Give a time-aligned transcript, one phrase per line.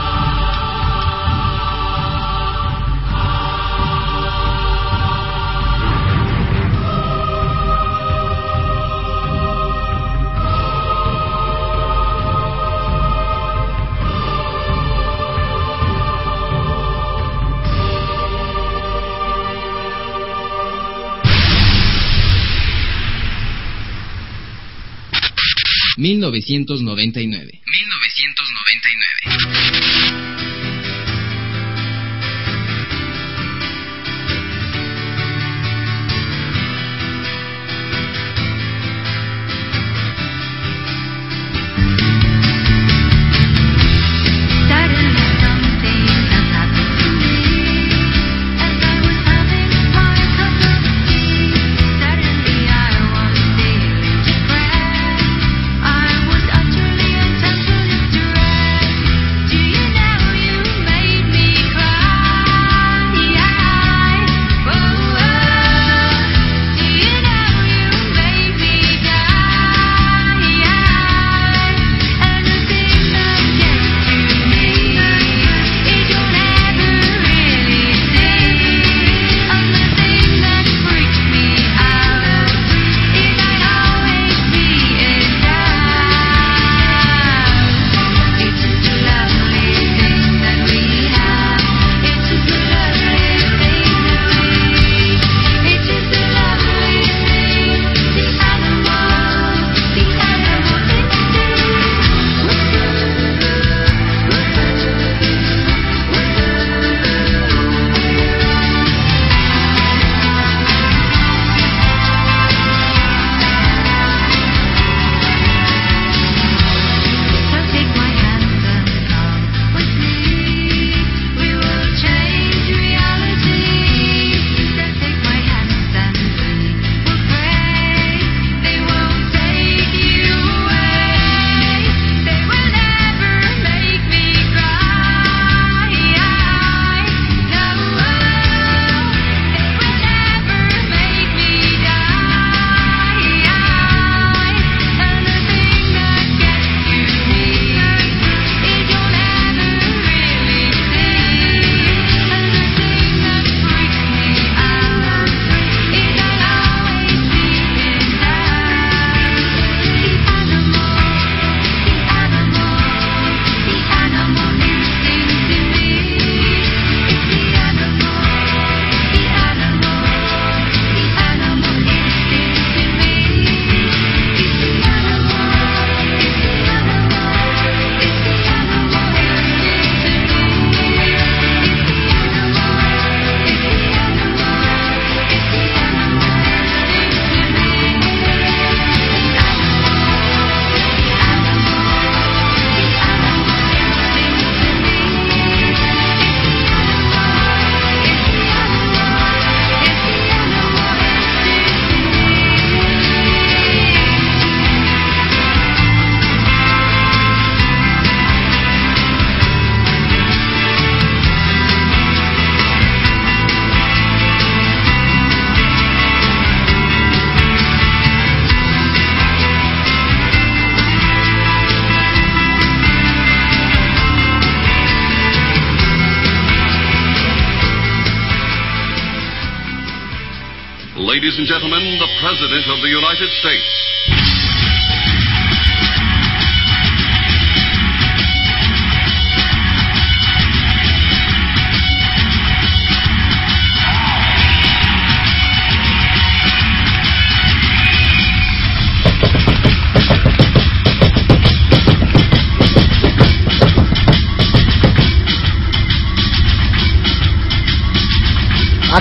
[25.97, 27.61] Mil novecientos noventa y nueve.
[29.31, 30.24] 1999.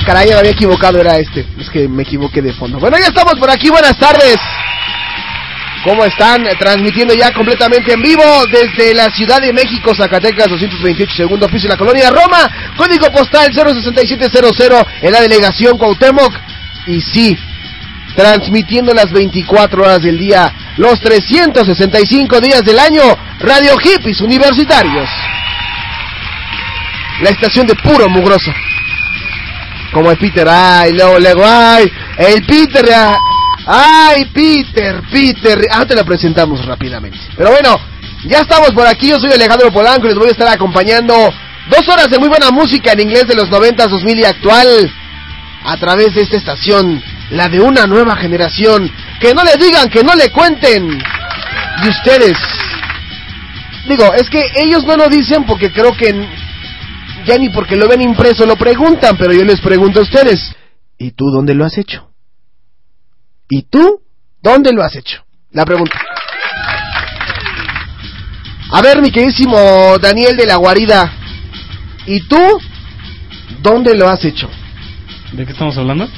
[0.05, 1.45] Caray, me había equivocado, era este.
[1.59, 2.79] Es que me equivoqué de fondo.
[2.79, 4.39] Bueno, ya estamos por aquí, buenas tardes.
[5.85, 6.45] ¿Cómo están?
[6.59, 11.73] Transmitiendo ya completamente en vivo desde la Ciudad de México, Zacatecas, 228, segundo piso, en
[11.73, 12.51] la colonia Roma.
[12.77, 16.33] Código postal 06700 en la delegación Cuauhtémoc.
[16.87, 17.37] Y sí,
[18.17, 23.03] transmitiendo las 24 horas del día, los 365 días del año,
[23.41, 25.09] Radio Hippies Universitarios.
[27.21, 28.51] La estación de puro mugroso.
[29.95, 32.85] Como el Peter, ay, luego, luego, ay, el Peter,
[33.65, 37.17] ay, Peter, Peter, ah, te lo presentamos rápidamente.
[37.37, 37.79] Pero bueno,
[38.25, 41.15] ya estamos por aquí, yo soy Alejandro Polanco y les voy a estar acompañando
[41.71, 44.93] dos horas de muy buena música en inglés de los 90, 2000 y actual
[45.65, 47.01] a través de esta estación,
[47.31, 48.91] la de una nueva generación.
[49.21, 50.89] Que no le digan, que no le cuenten.
[51.85, 52.37] Y ustedes,
[53.87, 56.13] digo, es que ellos no lo dicen porque creo que
[57.27, 60.55] ya ni porque lo ven impreso lo preguntan, pero yo les pregunto a ustedes,
[60.99, 62.11] ¿y tú dónde lo has hecho?
[63.49, 64.01] ¿Y tú
[64.43, 65.25] dónde lo has hecho?
[65.53, 66.01] La pregunta.
[68.73, 71.13] A ver, mi queridísimo Daniel de la Guarida,
[72.07, 72.61] ¿y tú
[73.61, 74.51] dónde lo has hecho?
[75.33, 76.09] ¿De qué estamos hablando?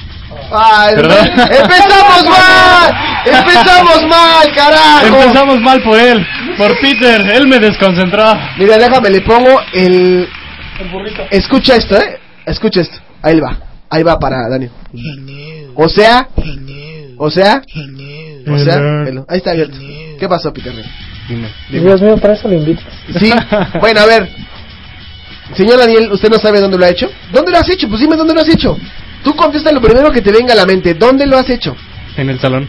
[0.50, 1.26] Ay, ¿Perdón?
[1.28, 2.94] ¡Empezamos mal!
[3.26, 5.06] ¡Empezamos mal, carajo!
[5.06, 6.26] Empezamos mal por él,
[6.56, 8.32] por Peter, él me desconcentró.
[8.58, 10.28] Mira, déjame, le pongo el...
[10.80, 11.22] El burrito.
[11.30, 12.18] Escucha esto, ¿eh?
[12.44, 12.98] Escucha esto.
[13.22, 13.58] Ahí va.
[13.88, 14.70] Ahí va para Daniel.
[15.74, 16.28] O sea...
[17.16, 17.62] O sea...
[18.46, 19.04] O sea...
[19.28, 19.76] Ahí está abierto.
[20.18, 20.72] ¿Qué pasó, Peter?
[21.28, 21.48] Dime.
[21.70, 22.86] Dios mío, para eso lo invitas.
[23.18, 23.32] Sí.
[23.80, 24.28] Bueno, a ver.
[25.54, 27.10] Señor Daniel, ¿usted no sabe dónde lo ha hecho?
[27.32, 27.88] ¿Dónde lo has hecho?
[27.88, 28.76] Pues dime dónde lo has hecho.
[29.22, 30.94] Tú contesta lo primero que te venga a la mente.
[30.94, 31.76] ¿Dónde lo has hecho?
[32.16, 32.68] En el salón.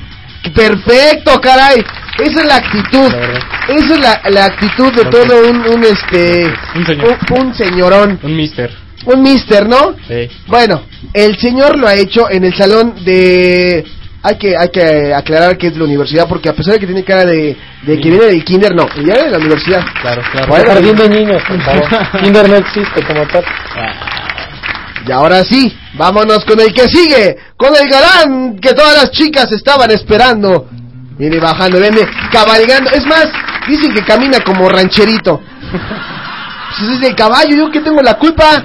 [0.54, 1.84] Perfecto, caray.
[2.20, 3.12] Esa es la actitud.
[3.12, 3.76] La.
[3.76, 7.18] Esa es la, la actitud de todo un, un este Un señor.
[7.30, 8.72] un, un señorón, Un mister.
[9.06, 9.96] un mister, ¿no?
[10.08, 10.28] Sí.
[10.48, 13.86] Bueno, el señor lo ha hecho en el salón de
[14.24, 16.88] hay que hay que aclarar que es de la universidad porque a pesar de que
[16.88, 19.86] tiene cara de, de que viene del kinder, no, viene de la universidad.
[20.02, 20.48] Claro, claro.
[20.48, 21.88] Bueno, Jardín de niños, por favor.
[22.24, 23.44] Kinder no existe como tal.
[25.08, 29.52] Y ahora sí, vámonos con el que sigue, con el galán que todas las chicas
[29.52, 30.68] estaban esperando.
[31.18, 32.92] Viene bajando, viene cabalgando.
[32.92, 33.28] Es más,
[33.68, 35.42] dicen que camina como rancherito.
[36.78, 38.64] Pues es el caballo, yo que tengo la culpa.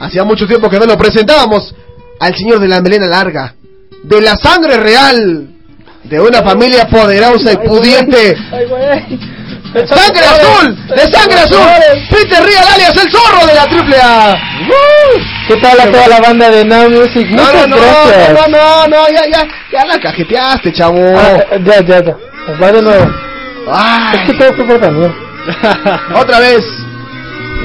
[0.00, 1.74] Hacía mucho tiempo que no lo presentábamos
[2.18, 3.54] al señor de la melena larga,
[4.02, 5.48] de la sangre real,
[6.04, 8.36] de una familia poderosa y pudiente.
[9.72, 10.76] ¡Sangre azul!
[10.88, 11.60] ¡De sangre azul!
[12.10, 14.34] ¡Peter Real alias el zorro de la triple A!
[15.46, 17.26] ¿Qué tal a toda la banda de Now Music?
[17.30, 18.32] No, Muchas no, no, gracias.
[18.34, 20.98] no, no, no, ya, ya, ya la cajeteaste, chavo.
[21.16, 22.16] Ah, ya, ya, ya.
[22.60, 23.06] Va de nuevo.
[23.72, 25.14] Ay, Es que todo fue por
[26.16, 26.62] otra vez.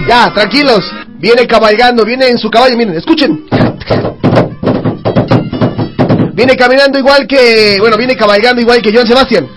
[0.07, 0.83] Ya, tranquilos.
[1.17, 3.45] Viene cabalgando, viene en su caballo, miren, escuchen.
[6.33, 9.47] Viene caminando igual que, bueno, viene cabalgando igual que Joan Sebastián.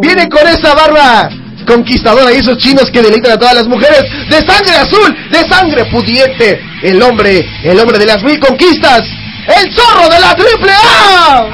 [0.00, 1.30] Viene con esa barba
[1.66, 5.84] conquistadora y esos chinos que deleitan a todas las mujeres de sangre azul, de sangre
[5.86, 6.60] pudiente.
[6.82, 9.02] El hombre, el hombre de las mil conquistas,
[9.46, 11.46] el zorro de la triple A.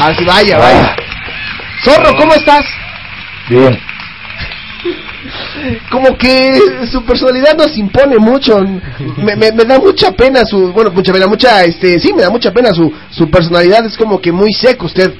[0.00, 0.96] Así vaya, vaya.
[1.84, 2.64] Zorro, ¿cómo estás?
[3.48, 3.78] Bien.
[5.90, 6.58] Como que
[6.90, 8.58] su personalidad nos impone mucho.
[9.16, 12.30] Me, me- me da mucha pena su, bueno, mucha pena, mucha, este, sí, me da
[12.30, 13.84] mucha pena su, su personalidad.
[13.86, 15.12] Es como que muy seco usted.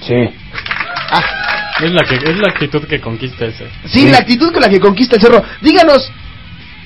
[0.00, 0.14] Sí.
[1.12, 1.22] Ah,
[1.82, 3.66] Es la, que, es la actitud que conquista ese.
[3.86, 5.42] Sí, la actitud con la que conquista el zorro.
[5.60, 6.10] Díganos,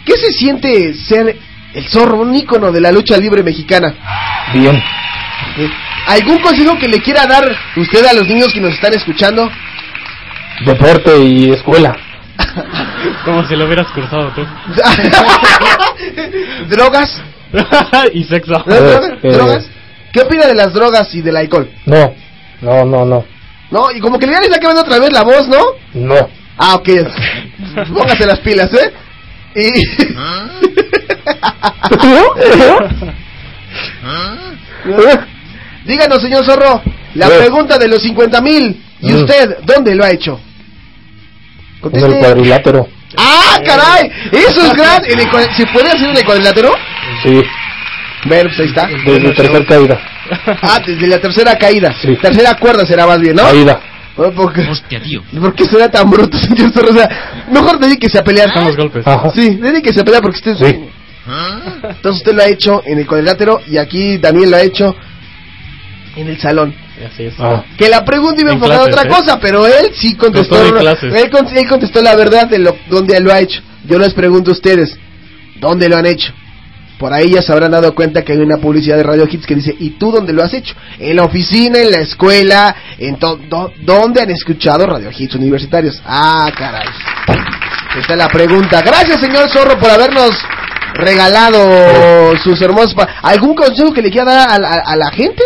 [0.04, 1.36] ¿qué se siente ser
[1.74, 3.94] el zorro, un ícono de la lucha libre mexicana?
[4.52, 4.82] Bien.
[6.06, 7.44] ¿Algún consejo que le quiera dar
[7.76, 9.50] usted a los niños que nos están escuchando?
[10.64, 11.96] Deporte y escuela.
[13.24, 14.42] Como si lo hubieras cruzado tú.
[16.68, 17.20] ¿Drogas?
[18.12, 18.64] y sexo.
[18.68, 19.18] Eh.
[19.32, 19.66] ¿Drogas?
[20.12, 21.70] ¿Qué opina de las drogas y del alcohol?
[21.86, 22.14] No.
[22.60, 23.24] No, no, no.
[23.70, 25.58] No, y como que ya le está quedando otra vez la voz, ¿no?
[25.94, 26.28] No.
[26.58, 26.88] Ah, ok.
[27.92, 28.92] Póngase las pilas, ¿eh?
[29.56, 29.84] Y...
[35.86, 36.82] Díganos, señor Zorro,
[37.14, 37.38] la Eh.
[37.38, 38.82] pregunta de los 50 mil.
[39.00, 39.16] ¿Y Mm.
[39.16, 40.40] usted dónde lo ha hecho?
[41.92, 42.88] En el cuadrilátero.
[43.16, 44.10] ¡Ah, caray!
[44.32, 45.04] Eso es gran.
[45.04, 46.72] El ecu- ¿Se puede hacer el cuadrilátero?
[47.22, 47.40] Sí,
[48.26, 48.86] Ver, pues ahí está.
[48.86, 49.98] desde tercer caída.
[50.62, 51.94] Ah, desde la tercera caída.
[52.00, 52.16] Sí.
[52.16, 53.42] Tercera cuerda será más bien, ¿no?
[53.42, 53.78] Caída.
[54.16, 55.22] ¿Por qué, Hostia, tío.
[55.38, 56.90] ¿Por qué será tan bruto, señor Zorro?
[56.92, 58.48] O sea, mejor dedíquese a pelear.
[58.48, 59.06] Están los golpes.
[59.06, 59.30] Ajá.
[59.34, 60.56] Sí, dedíquese a pelear porque usted...
[60.56, 60.80] Sí.
[61.82, 64.94] Entonces usted lo ha hecho en el cuadrilátero y aquí Daniel lo ha hecho
[66.16, 66.74] en el salón.
[67.12, 67.34] Así es.
[67.38, 67.64] Ah.
[67.76, 69.08] Que la pregunta iba En enfocada a otra ¿eh?
[69.08, 70.56] cosa, pero él sí contestó.
[70.56, 70.78] Todo.
[71.02, 73.60] Él, con- él contestó la verdad de lo donde lo ha hecho.
[73.86, 74.96] Yo les pregunto a ustedes,
[75.60, 76.32] ¿dónde lo han hecho?
[76.98, 79.56] Por ahí ya se habrán dado cuenta que hay una publicidad de Radio Hits que
[79.56, 80.74] dice, ¿y tú dónde lo has hecho?
[81.00, 86.00] En la oficina, en la escuela, en to- do- ¿dónde han escuchado Radio Hits universitarios?
[86.06, 86.86] Ah, caray.
[87.98, 88.80] Esta es la pregunta.
[88.80, 90.30] Gracias, señor Zorro, por habernos
[90.94, 92.94] regalado sus hermosos...
[93.22, 95.42] ¿Algún consejo que le quiera dar a, la- a la gente?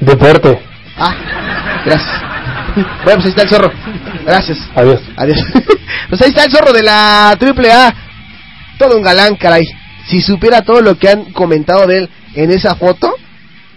[0.00, 0.60] Deporte.
[1.00, 2.30] Ah, gracias.
[3.04, 3.72] Bueno, pues ahí está el zorro.
[4.24, 4.58] Gracias.
[4.74, 5.00] Adiós.
[5.16, 5.38] Adiós.
[6.08, 7.94] Pues ahí está el zorro de la triple A.
[8.78, 9.64] Todo un galán, caray.
[10.08, 13.14] Si supiera todo lo que han comentado de él en esa foto,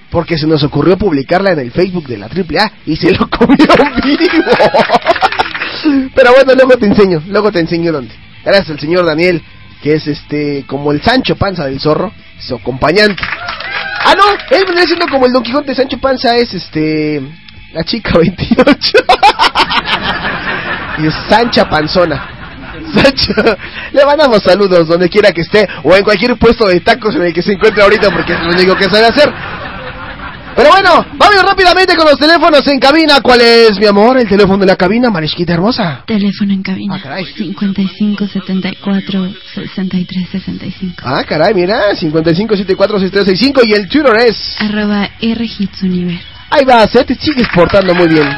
[0.09, 3.29] porque se nos ocurrió publicarla en el Facebook de la triple A y se lo
[3.29, 3.67] comió
[4.03, 4.51] vivo.
[6.15, 8.15] Pero bueno, luego te enseño, luego te enseño dónde.
[8.43, 9.43] Gracias al señor Daniel,
[9.83, 13.21] que es este como el Sancho Panza del zorro, su acompañante.
[14.05, 14.23] Ah, no,
[14.57, 17.21] él vendría siendo como el Don Quijote Sancho Panza es este
[17.73, 18.97] la chica 28.
[20.99, 22.29] y es Sancha Panzona.
[22.93, 23.33] Sancho,
[23.91, 27.33] le mandamos saludos donde quiera que esté o en cualquier puesto de tacos en el
[27.33, 29.31] que se encuentre ahorita porque es lo único que sabe hacer.
[30.55, 33.21] Pero bueno, vamos rápidamente con los teléfonos en cabina.
[33.21, 36.03] ¿Cuál es, mi amor, el teléfono de la cabina, Marisquita hermosa?
[36.05, 36.95] Teléfono en cabina.
[36.95, 37.25] Ah, caray.
[37.25, 41.01] 55 74 63 65.
[41.03, 44.55] Ah, caray, mira, 55746365 y el Twitter es...
[44.59, 46.23] Arroba R Hits Universe.
[46.51, 47.03] Ahí vas, ¿eh?
[47.03, 48.29] te sigues portando muy bien.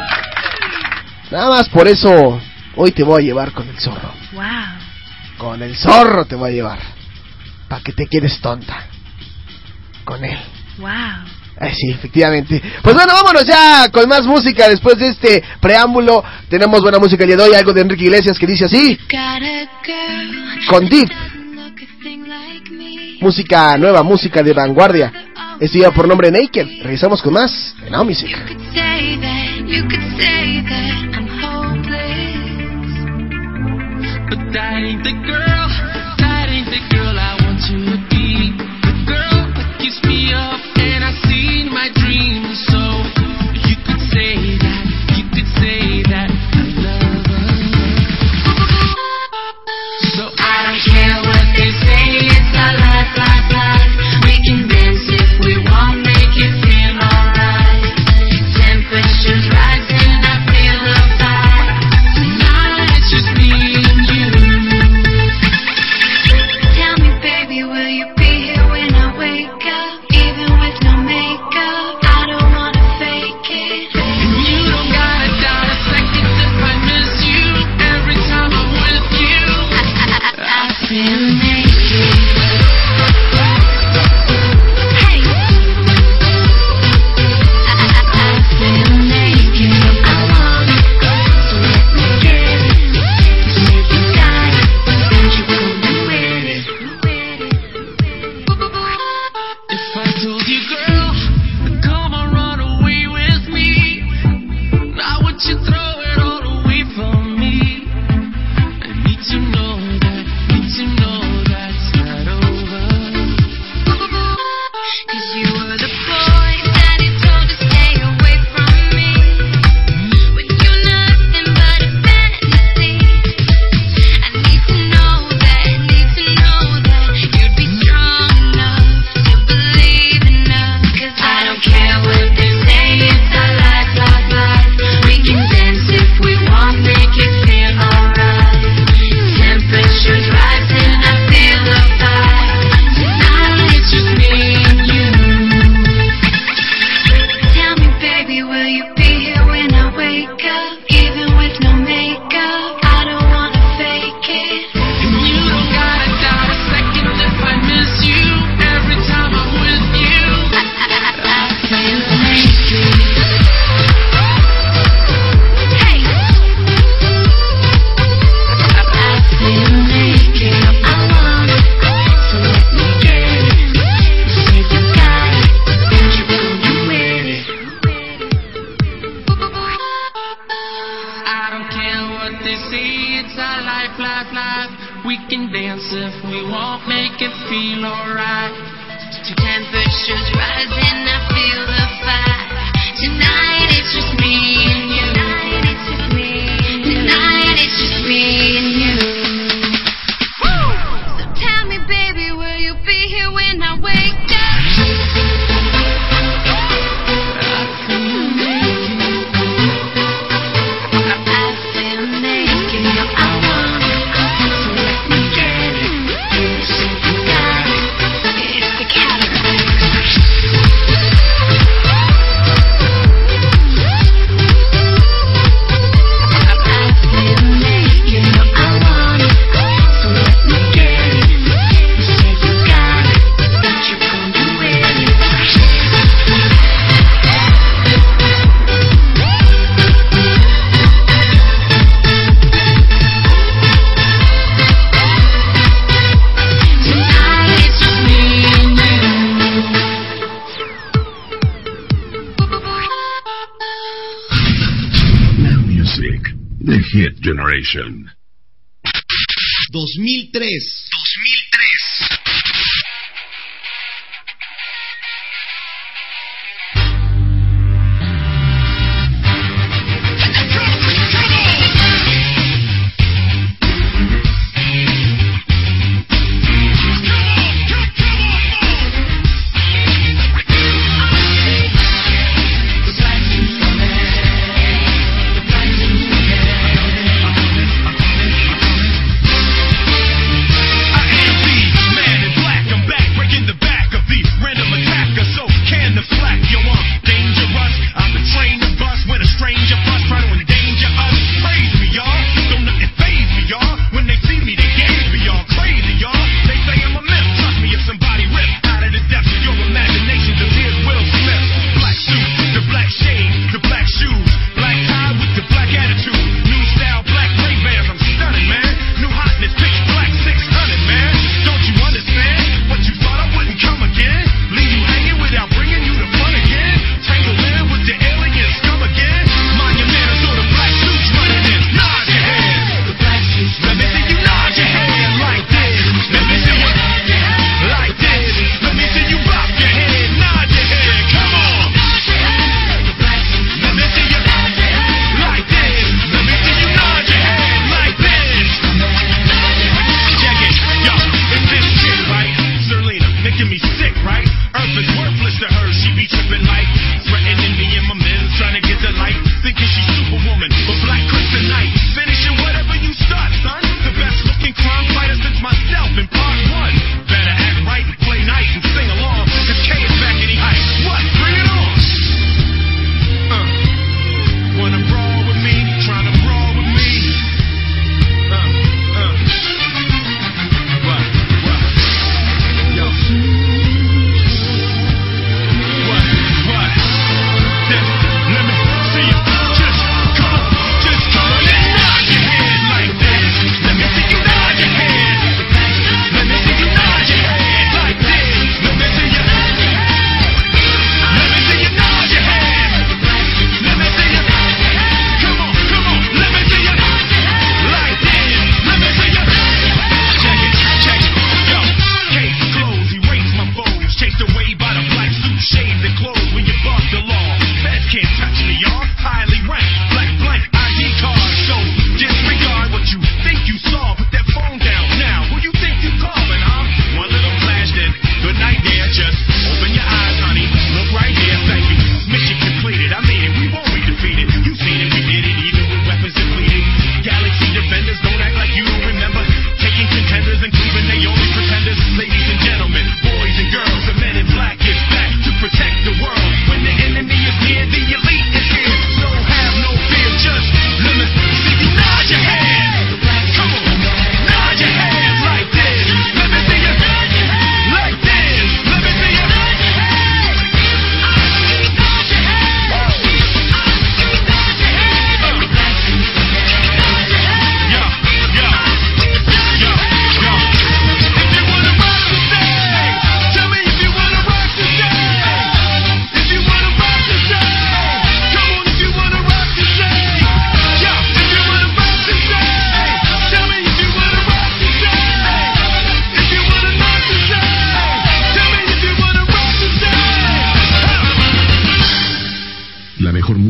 [1.30, 2.40] Nada más por eso
[2.76, 4.10] hoy te voy a llevar con el zorro.
[4.32, 4.42] Wow.
[5.36, 6.78] Con el zorro te voy a llevar.
[7.68, 8.86] Pa' que te quedes tonta.
[10.04, 10.38] Con él.
[10.78, 10.88] Wow.
[11.58, 12.60] Ay, sí, efectivamente.
[12.82, 16.22] Pues bueno, vámonos ya con más música después de este preámbulo.
[16.50, 18.98] Tenemos buena música el día de hoy, algo de Enrique Iglesias que dice así.
[20.68, 23.16] Con Deep, Look a thing like me.
[23.20, 25.12] música nueva, música de vanguardia.
[25.58, 26.66] Esto lleva por nombre Naked.
[26.82, 28.28] Regresamos con más en Now Music.
[28.28, 32.66] You could say that, you could say that I'm hopeless.
[34.28, 35.68] But that ain't the girl,
[36.18, 37.05] that ain't the girl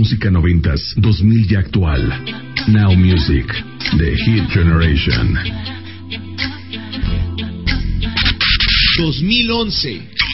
[0.06, 2.00] música noventas, 2000 y actual.
[2.68, 3.44] Now Music,
[3.98, 5.36] The Hit Generation.
[8.98, 10.25] 2011.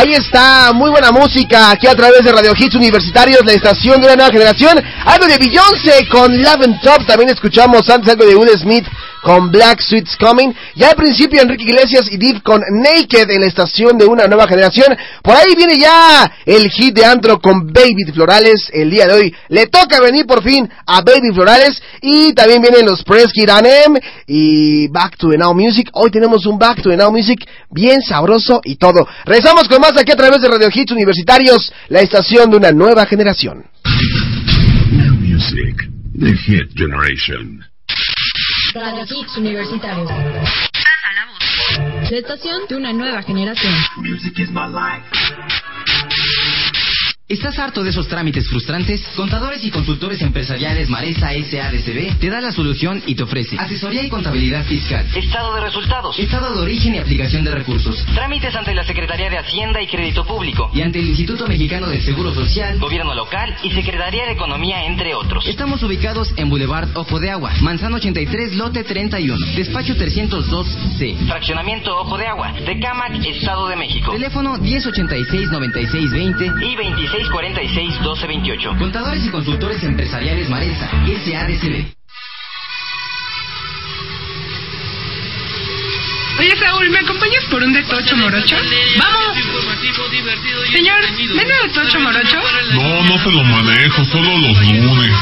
[0.00, 4.06] Ahí está, muy buena música aquí a través de Radio Hits Universitarios, la estación de
[4.06, 4.80] una nueva generación.
[5.04, 8.86] Algo de Beyoncé con Love and Top, también escuchamos antes algo de Will Smith
[9.22, 10.54] con Black Suits Coming.
[10.76, 14.46] Ya al principio Enrique Iglesias y Div con Naked en la estación de una nueva
[14.46, 14.96] generación.
[15.22, 19.34] Por ahí viene ya el hit de antro con Baby Florales el día de hoy.
[19.48, 24.88] Le toca venir por fin a Baby Florales y también vienen los Preskid Anem y
[24.88, 25.90] Back to the Now Music.
[25.92, 29.06] Hoy tenemos un Back to the Now Music bien sabroso y todo.
[29.24, 32.72] Rezamos con más más aquí a través de Radio Hits Universitarios, la estación de una
[32.72, 33.64] nueva generación.
[34.90, 35.76] New music,
[36.18, 37.64] the hit generation.
[38.74, 40.08] Radio Hits Universitarios.
[40.08, 42.10] Pasa la voz.
[42.10, 43.72] La estación de una nueva generación.
[43.96, 45.04] Music is my life.
[47.30, 49.06] ¿Estás harto de esos trámites frustrantes?
[49.14, 54.08] Contadores y consultores empresariales Maresa SADCB te da la solución y te ofrece asesoría y
[54.08, 56.18] contabilidad fiscal, Estado de resultados.
[56.18, 60.24] estado de origen y aplicación de recursos, Trámites ante la Secretaría de Hacienda y Crédito
[60.24, 60.70] Público.
[60.72, 62.78] y ante el Instituto Mexicano del Seguro Social.
[62.78, 65.46] Gobierno local y Secretaría de Economía, entre otros.
[65.46, 71.26] Estamos ubicados en Boulevard Ojo de Agua, Manzano 83, lote 31, despacho 302C.
[71.26, 74.12] Fraccionamiento Ojo de Agua, Tecámac, Estado de México.
[74.12, 76.74] Teléfono 1086-9620 Y
[77.24, 78.78] 2646-1228.
[78.78, 81.98] Contadores y consultores empresariales Maresa, SADCB.
[86.38, 88.56] Oye, Saúl, ¿me acompañas por un de tocho morocho?
[88.96, 89.36] ¡Vamos!
[90.72, 91.00] Señor,
[91.34, 92.36] ¿vende de tocho morocho?
[92.74, 95.12] No, no te lo manejo, solo los lunes.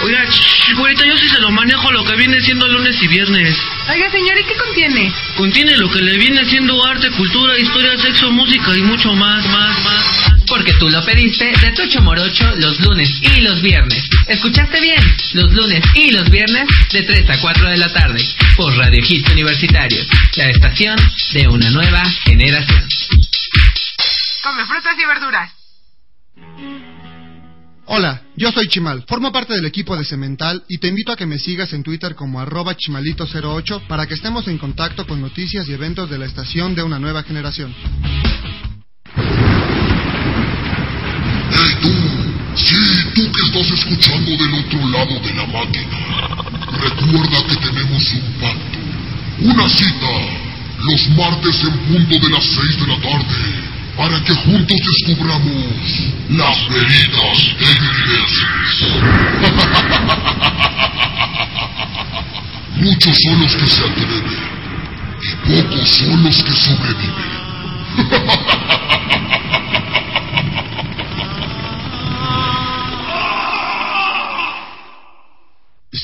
[0.00, 3.56] Oiga, ch, güerita, yo sí se lo manejo lo que viene siendo lunes y viernes.
[3.90, 5.12] Oiga, señor, ¿y qué contiene?
[5.36, 9.84] Contiene lo que le viene siendo arte, cultura, historia, sexo, música y mucho más, más,
[9.84, 10.32] más.
[10.46, 14.08] Porque tú lo pediste de Tocho Morocho los lunes y los viernes.
[14.28, 15.02] ¿Escuchaste bien?
[15.32, 18.24] Los lunes y los viernes de 3 a 4 de la tarde
[18.56, 20.06] por Radio Hits Universitarios,
[20.36, 20.96] la estación
[21.32, 22.88] de una nueva generación.
[24.42, 25.52] Come frutas y verduras.
[27.90, 31.24] Hola, yo soy Chimal, formo parte del equipo de Cemental y te invito a que
[31.24, 35.72] me sigas en Twitter como arroba chimalito08 para que estemos en contacto con noticias y
[35.72, 37.74] eventos de la estación de una nueva generación.
[41.50, 41.88] ¡Hey tú!
[42.56, 42.76] Sí,
[43.14, 45.98] tú que estás escuchando del otro lado de la máquina.
[46.70, 48.78] Recuerda que tenemos un pacto.
[49.40, 50.12] Una cita.
[50.84, 53.77] Los martes en punto de las seis de la tarde.
[53.98, 55.74] Para que juntos descubramos
[56.30, 58.48] las veritas ingleses.
[62.76, 64.24] Muchos son los que se atreven.
[65.20, 67.38] Y pocos son los que sobreviven.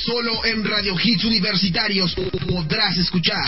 [0.05, 2.13] Solo en Radio Hits Universitarios
[2.47, 3.41] podrás escuchar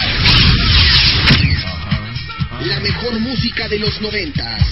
[2.61, 4.63] la mejor música de los noventas.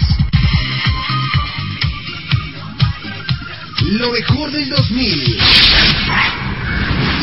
[3.84, 5.38] Lo mejor del 2000.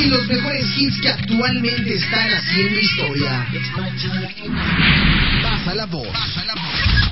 [0.01, 3.47] Y los mejores hits que actualmente están haciendo historia.
[5.43, 6.09] Pasa la voz.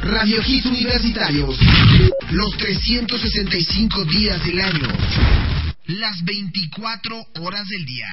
[0.03, 1.59] Radio Hits Universitarios.
[2.31, 4.89] Los 365 días del año.
[5.87, 8.09] Las 24 horas del día.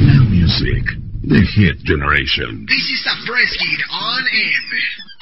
[0.00, 2.66] Now music, the hit generation.
[2.68, 5.13] This is hit on air.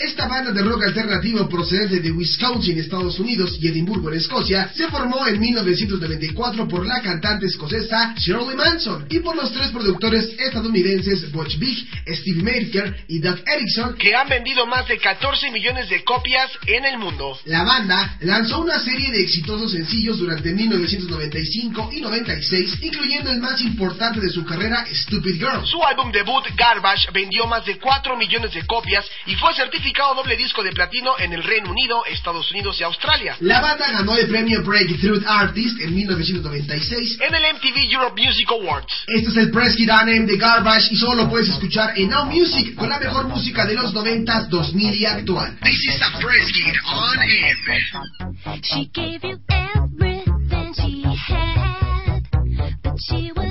[0.00, 4.88] Esta banda de rock alternativo procedente de Wisconsin, Estados Unidos y Edimburgo, en Escocia, se
[4.88, 11.30] formó en 1994 por la cantante escocesa Shirley Manson y por los tres productores estadounidenses
[11.30, 16.02] Butch Vig, Steve Merker y Doug Erickson, que han vendido más de 14 millones de
[16.02, 17.38] copias en el mundo.
[17.44, 23.60] La banda lanzó una serie de exitosos sencillos durante 1995 y 96, incluyendo el más
[23.60, 25.66] importante de su carrera, Stupid Girl.
[25.66, 30.36] Su álbum debut, Garbage, vendió más de 4 millones de copias y fue certificado doble
[30.36, 33.36] disco de platino en el Reino Unido, Estados Unidos y Australia.
[33.40, 38.92] La banda ganó el premio Breakthrough Artist en 1996 en el MTV Europe Music Awards.
[39.06, 42.26] Este es el Press Hit Name de Garbage y solo lo puedes escuchar en Now
[42.26, 45.58] Music con la mejor música de los 90s, 2000 y actual.
[45.62, 47.56] This is the Press Hit on air.
[48.62, 52.22] She gave you everything she had,
[52.82, 53.49] but she was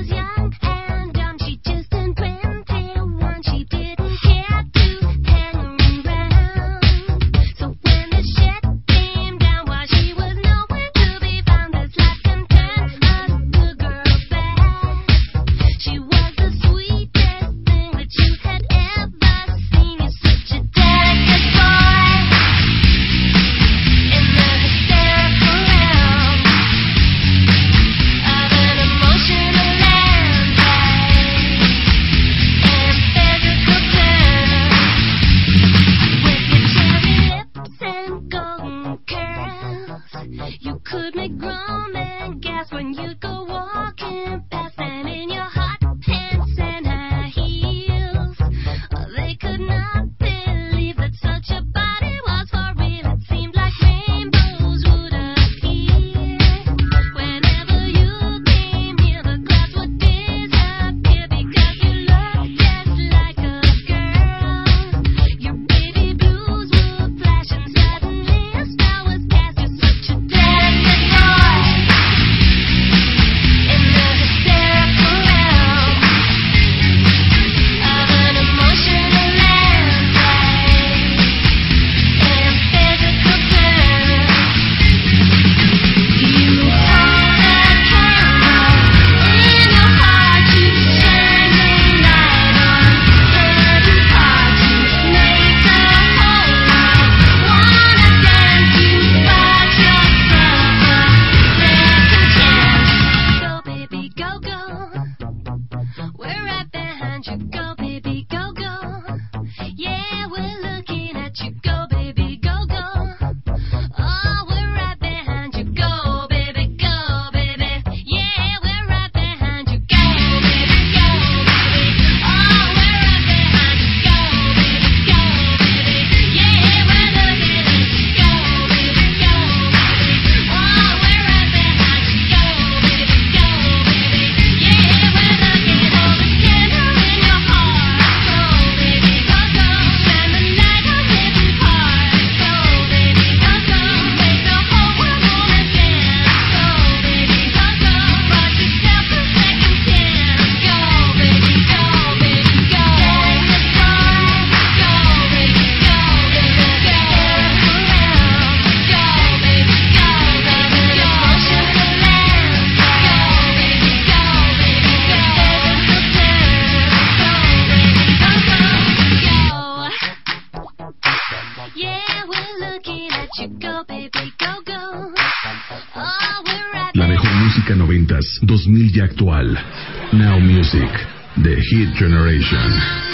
[181.69, 183.08] Hit Generation.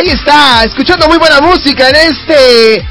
[0.00, 2.88] Ahí está, escuchando muy buena música en este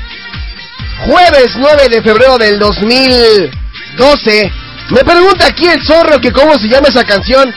[1.07, 4.51] jueves 9 de febrero del 2012.
[4.91, 7.51] Me pregunta aquí el zorro que cómo se llama esa canción.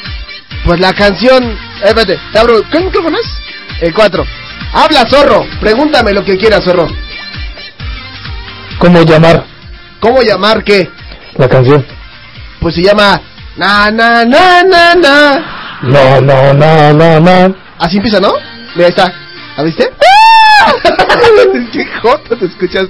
[0.65, 1.45] Pues la canción...
[1.45, 2.63] Eh, espérate, te abro...
[2.71, 3.27] ¿Qué micrófono es?
[3.83, 4.25] El 4.
[4.73, 5.45] Habla, zorro.
[5.61, 6.89] Pregúntame lo que quieras, zorro.
[8.79, 9.45] ¿Cómo llamar
[10.01, 10.91] ¿Cómo llamar qué?
[11.37, 11.85] la canción?
[12.59, 13.21] Pues se llama...
[13.59, 15.79] Na, na, na, na, na.
[15.83, 17.55] No, no, no, no, no.
[17.79, 18.33] Así empieza, ¿no?
[18.75, 19.22] Mira, ahí está.
[19.57, 19.91] ¿La viste?
[21.73, 22.89] ¡Qué joto te escuchas!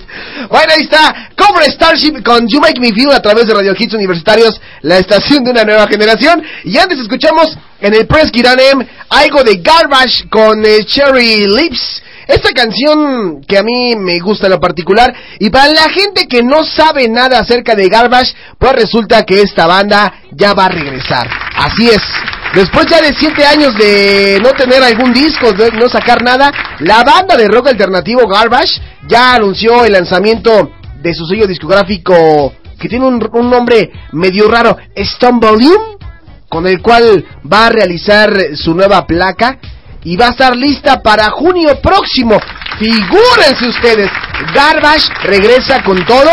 [0.48, 1.30] Bueno, ahí está.
[1.36, 5.44] Cobra Starship con You Make Me Feel a través de Radio Hits Universitarios, la estación
[5.44, 6.42] de una nueva generación.
[6.64, 12.02] Y antes escuchamos en el Press M algo de Garbage con eh, Cherry Lips.
[12.26, 15.12] Esta canción que a mí me gusta en lo particular.
[15.38, 19.66] Y para la gente que no sabe nada acerca de Garbage, pues resulta que esta
[19.66, 21.28] banda ya va a regresar.
[21.56, 22.02] Así es.
[22.54, 27.02] Después ya de 7 años de no tener algún disco, de no sacar nada, la
[27.02, 30.70] banda de rock alternativo Garbage ya anunció el lanzamiento
[31.00, 35.96] de su sello discográfico que tiene un, un nombre medio raro, Stone Volume,
[36.48, 39.58] con el cual va a realizar su nueva placa
[40.04, 42.38] y va a estar lista para junio próximo.
[42.78, 44.08] Figúrense ustedes,
[44.54, 46.30] Garbage regresa con todo.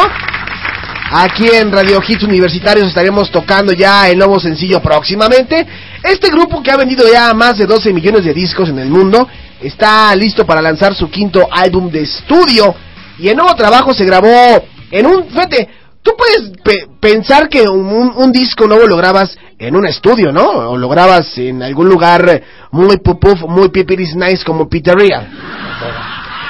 [1.11, 5.65] Aquí en Radio Hits Universitarios estaremos tocando ya el nuevo sencillo próximamente.
[6.03, 9.27] Este grupo que ha vendido ya más de 12 millones de discos en el mundo
[9.59, 12.75] está listo para lanzar su quinto álbum de estudio.
[13.17, 15.27] Y el nuevo trabajo se grabó en un...
[15.29, 15.67] Fíjate,
[16.01, 20.47] tú puedes pe- pensar que un, un- disco nuevo lo grabas en un estudio, ¿no?
[20.71, 22.41] O lo grabas en algún lugar
[22.71, 25.27] muy pupuf, muy pipiris nice como Pizzeria.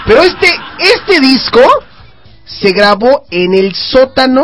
[0.05, 0.47] Pero este,
[0.79, 1.61] este disco
[2.45, 4.41] se grabó en el sótano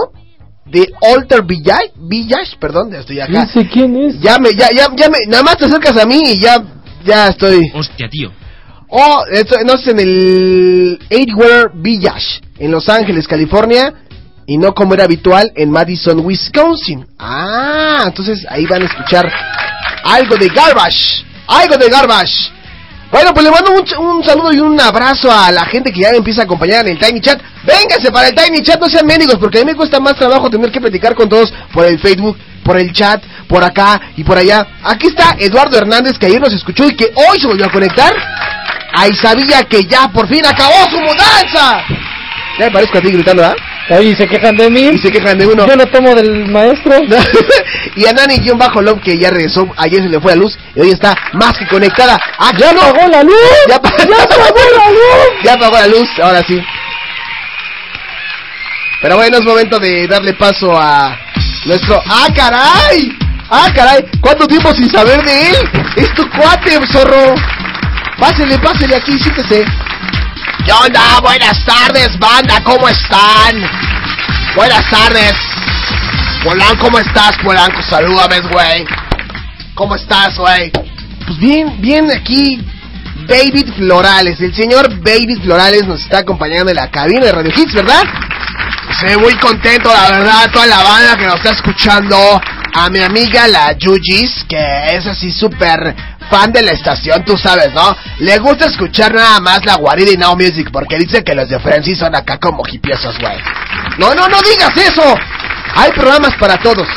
[0.66, 3.46] de Alter Village, Village, perdón, ya estoy acá.
[3.46, 4.20] Dice quién es.
[4.20, 6.58] Ya me, ya, ya, ya me, nada más te acercas a mí y ya,
[7.06, 7.72] ya estoy.
[7.74, 8.32] Hostia, tío.
[8.90, 13.94] Oh, esto, no es en el Eightware Village, en Los Ángeles, California,
[14.48, 17.06] y no como era habitual en Madison, Wisconsin.
[17.20, 19.32] Ah, entonces ahí van a escuchar
[20.04, 22.52] algo de Garbage, algo de Garbage.
[23.12, 26.18] Bueno, pues le mando un, saludo y un abrazo a la gente que ya me
[26.18, 27.40] empieza a acompañar en el Tiny Chat.
[27.64, 30.50] Vénganse para el Tiny Chat, no sean médicos, porque a mí me cuesta más trabajo
[30.50, 34.38] tener que platicar con todos por el Facebook, por el chat, por acá y por
[34.38, 34.68] allá.
[34.84, 38.14] Aquí está Eduardo Hernández, que ayer nos escuchó y que hoy se volvió a conectar.
[38.98, 41.84] Ahí sabía que ya por fin acabó su mudanza.
[42.60, 43.56] Ya me parezco a ti gritando, ¿ah?
[43.90, 44.90] Ahí se quejan de mí.
[44.94, 45.68] Y se quejan de uno.
[45.68, 46.94] Yo no tomo del maestro.
[47.96, 50.58] y a Nani guion bajo Love que ya regresó, ayer se le fue la luz
[50.76, 52.20] y hoy está más que conectada.
[52.40, 53.36] ¡Ah, ¡Ya apagó la luz!
[53.70, 55.28] ¡Ya, pa- ¡Ya apagó la luz!
[55.44, 56.60] ya apagó la luz, ahora sí.
[59.02, 61.16] Pero bueno, es momento de darle paso a
[61.66, 62.02] nuestro...
[62.08, 63.12] ¡Ah, caray!
[63.52, 64.04] ¡Ah, caray!
[64.20, 65.56] ¿Cuánto tiempo sin saber de él?
[65.98, 67.36] ¡Es tu cuate, zorro!
[68.20, 69.64] Pásele, pásele aquí, siéntese.
[70.66, 71.20] ¿Qué onda?
[71.22, 73.62] Buenas tardes, banda, ¿cómo están?
[74.56, 75.34] Buenas tardes.
[76.44, 77.84] Polanco, ¿cómo estás, Polanco?
[77.84, 78.84] Salúdame, güey.
[79.76, 80.72] ¿Cómo estás, güey?
[80.72, 82.60] Pues bien, bien aquí.
[83.28, 87.74] David Florales, el señor David Florales nos está acompañando en la cabina de Radio Hits,
[87.74, 88.04] ¿verdad?
[88.90, 92.42] Estoy muy contento, la verdad, toda la banda que nos está escuchando.
[92.78, 95.96] A mi amiga la Yujis, que es así súper
[96.30, 97.96] fan de la estación, tú sabes, ¿no?
[98.20, 101.60] Le gusta escuchar nada más la guarida y Now Music, porque dice que los de
[101.60, 103.38] Francis son acá como hipiosos, güey.
[103.98, 105.16] No, no, no digas eso.
[105.76, 106.88] Hay programas para todos.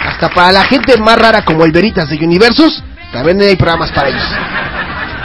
[0.00, 4.08] Hasta para la gente más rara como el Veritas de Universus, también hay programas para
[4.08, 4.22] ellos.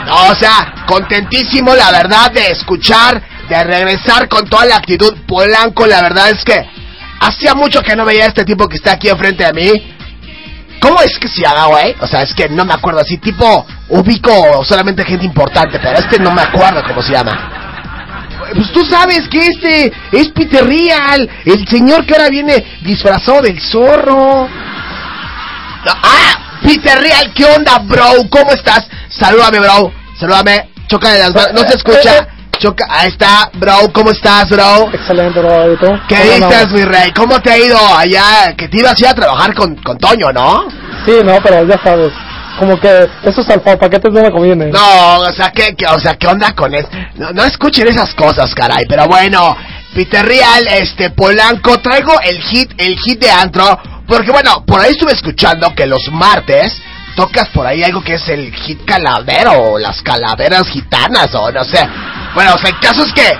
[0.06, 5.86] No, o sea, contentísimo, la verdad, de escuchar, de regresar con toda la actitud Polanco.
[5.86, 6.66] La verdad es que
[7.20, 9.96] hacía mucho que no veía a este tipo que está aquí enfrente de mí.
[10.80, 11.94] ¿Cómo es que se llama, güey?
[12.00, 16.18] O sea, es que no me acuerdo así, tipo, ubico solamente gente importante, pero este
[16.18, 17.60] no me acuerdo cómo se llama.
[18.54, 23.60] Pues tú sabes que este es Peter Real, el señor que ahora viene disfrazado del
[23.60, 24.48] zorro.
[25.86, 26.58] ¡Ah!
[26.62, 28.28] Peter Real, ¿qué onda, bro?
[28.28, 28.86] ¿Cómo estás?
[29.08, 29.92] Salúdame, bro.
[30.18, 30.68] Salúdame.
[30.88, 31.52] Choca las manos.
[31.54, 32.28] No se escucha.
[32.60, 32.86] Choca.
[32.88, 33.90] Ahí está, bro.
[33.92, 34.90] ¿Cómo estás, bro?
[34.92, 35.72] Excelente, bro.
[35.72, 35.86] ¿Y tú?
[36.08, 37.10] ¿Qué ¿Cómo dices, mi rey?
[37.12, 38.54] ¿Cómo te ha ido allá?
[38.56, 40.66] Que te ibas a ir a trabajar con, con Toño, ¿no?
[41.06, 42.12] Sí, no, pero ya sabes.
[42.58, 44.70] Como que esos alfapaquetes no me convienen.
[44.70, 46.88] No, o sea, ¿qué, qué- o sea, ¿qué onda con eso?
[47.14, 48.84] No, no escuchen esas cosas, caray.
[48.86, 49.56] Pero bueno,
[49.94, 53.78] Peter Real, este, Polanco, traigo el hit, el hit de antro.
[54.06, 56.76] Porque bueno, por ahí estuve escuchando que los martes
[57.20, 61.64] tocas por ahí algo que es el hit calavero, o las calaveras gitanas, o no
[61.64, 61.86] sé.
[62.34, 63.30] Bueno, o sea, el caso es que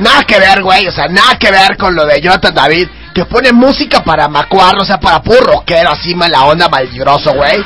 [0.00, 3.24] nada que ver, güey, o sea, nada que ver con lo de Jonathan David, que
[3.26, 7.64] pone música para macuarro, o sea, para puro rockero, así mala onda, malvibroso, güey.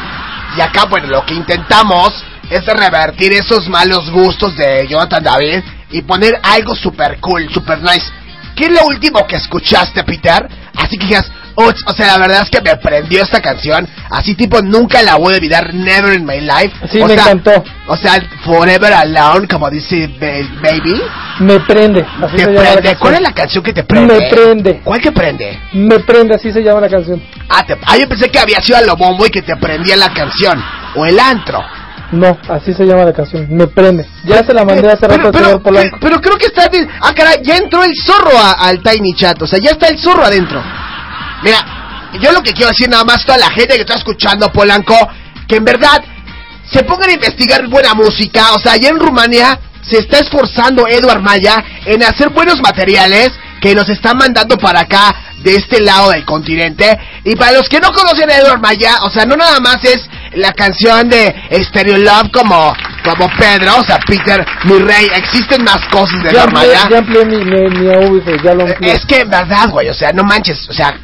[0.54, 2.12] Y acá, bueno, lo que intentamos
[2.50, 8.04] es revertir esos malos gustos de Jonathan David y poner algo super cool, super nice.
[8.54, 10.46] ¿Qué es lo último que escuchaste, Peter?
[10.76, 11.30] Así que digas,
[11.86, 13.88] O sea, la verdad es que me prendió esta canción.
[14.10, 16.70] Así tipo, nunca la voy a olvidar, never in my life.
[16.90, 17.64] Sí, o me sea, encantó.
[17.88, 18.12] O sea,
[18.44, 21.02] forever alone, como dice Ba- Baby.
[21.40, 22.04] Me prende.
[22.22, 22.82] Así Te se llama la prende.
[22.82, 22.98] canción.
[23.00, 24.14] ¿Cuál es la canción que te prende?
[24.18, 24.80] Me prende.
[24.84, 25.60] ¿Cuál te prende?
[25.72, 27.22] Me prende, así se llama la canción.
[27.48, 29.96] Ah, te- ah, yo pensé que había sido a lo bombo y que te prendía
[29.96, 30.62] la canción.
[30.94, 31.60] O el antro.
[32.10, 33.46] No, así se llama la canción.
[33.50, 34.06] Me prende.
[34.24, 35.98] Ya se la mandé hace rato al señor Polanco.
[36.00, 36.70] Pero creo que está...
[37.02, 39.42] Ah, caray, ya entró el zorro a- al Tiny Chat.
[39.42, 40.62] O sea, ya está el zorro adentro.
[41.42, 44.96] Mira, yo lo que quiero decir nada más toda la gente que está escuchando Polanco,
[45.46, 46.02] que en verdad
[46.70, 48.52] se pongan a investigar buena música.
[48.54, 53.30] O sea, allá en Rumania se está esforzando Eduard Maya en hacer buenos materiales
[53.60, 56.98] que nos están mandando para acá de este lado del continente.
[57.24, 60.08] Y para los que no conocen a Eduard Maya, o sea, no nada más es
[60.34, 61.34] la canción de
[61.64, 62.74] Stereo Love como,
[63.04, 66.88] como Pedro, o sea, Peter, mi rey, existen más cosas de Ya Eduard amplié, Maya.
[66.90, 68.92] ya amplié mi, mi, mi audio, ya lo amplié.
[68.92, 70.94] Es que en verdad, güey, o sea, no manches, o sea,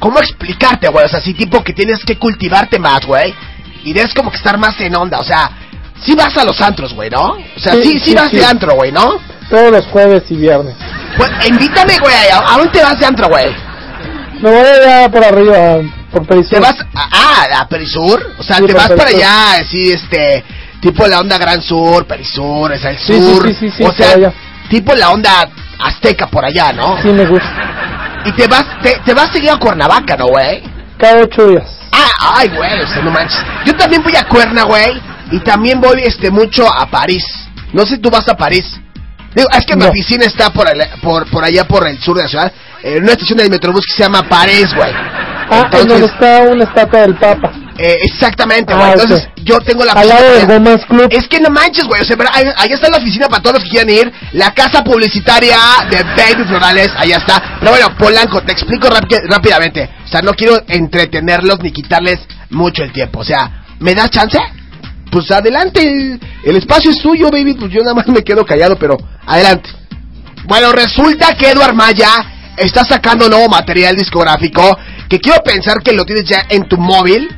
[0.00, 1.04] ¿cómo explicarte, güey?
[1.04, 3.32] O sea, sí, tipo que tienes que cultivarte más, güey.
[3.84, 5.50] Y debes como que estar más en onda, o sea,
[6.02, 7.36] sí vas a los antros, güey, ¿no?
[7.56, 9.20] O sea, sí, sí, Sí, sí, vas de antro, güey, ¿no?
[9.48, 10.74] Todos los jueves y viernes.
[11.16, 13.46] Pues invítame, güey, ¿a, dónde te vas de antro, güey?
[14.40, 15.78] Me voy allá por arriba,
[16.10, 16.50] por Perisur.
[16.50, 18.34] ¿Te vas a, ah, a Perisur?
[18.38, 20.44] O sea, te vas para allá, así, este,
[20.80, 23.48] tipo la onda Gran Sur, Perisur, es el Sí, sí, sur.
[23.48, 24.32] sí, sí, sí, o sea,
[24.68, 25.48] tipo la onda
[25.78, 27.00] azteca por allá, ¿no?
[27.02, 27.79] Sí, me gusta.
[28.24, 30.62] Y te vas, te, te vas seguido a Cuernavaca, ¿no, güey?
[30.98, 31.64] Cada ocho días.
[31.92, 33.40] Ah, ay, güey, o sea, no manches.
[33.64, 35.00] Yo también voy a Cuerna, güey.
[35.32, 37.24] Y también voy, este, mucho a París.
[37.72, 38.64] No sé, tú vas a París.
[39.34, 39.90] Digo, es que mi No.
[39.90, 42.52] oficina está por, el- por, por allá por el sur de la ciudad,
[42.82, 44.92] en una estación del Metrobús que se llama Parés, güey.
[45.50, 47.52] Ah, en donde está una estatua del Papa.
[47.78, 48.92] Eh, exactamente, Ah, güey.
[48.92, 49.32] Entonces, ok.
[49.42, 51.08] yo tengo la Al lado del Gómez Club.
[51.10, 52.02] Es que no manches, güey.
[52.02, 54.12] O sea, pero ahí, ahí está la oficina para todos los que quieran ir.
[54.32, 55.56] La casa publicitaria
[55.90, 57.56] de Baby Florales, allá está.
[57.58, 59.88] Pero bueno, Polanco, te explico rápi- rápidamente.
[60.04, 62.18] O sea, no quiero entretenerlos ni quitarles
[62.50, 63.20] mucho el tiempo.
[63.20, 64.38] O sea, ¿me das chance?
[65.10, 66.18] Pues adelante.
[66.44, 67.54] El espacio es tuyo, baby.
[67.54, 68.96] Pues yo nada más me quedo callado, pero
[69.26, 69.70] adelante.
[70.44, 72.08] Bueno, resulta que Eduard Maya
[72.56, 74.76] está sacando nuevo material discográfico
[75.10, 77.28] que quiero pensar que lo tienes ya en tu móvil,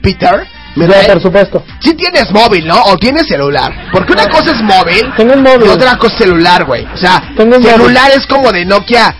[0.00, 0.46] Peter.
[0.76, 1.64] ¿Me Ya, por supuesto.
[1.80, 2.80] Sí tienes móvil, ¿no?
[2.84, 3.88] O tienes celular.
[3.90, 5.66] Porque una cosa es móvil Tengo un móvil.
[5.66, 6.86] y otra cosa es celular, güey.
[6.94, 9.14] O sea, Tengo un celular es como de Nokia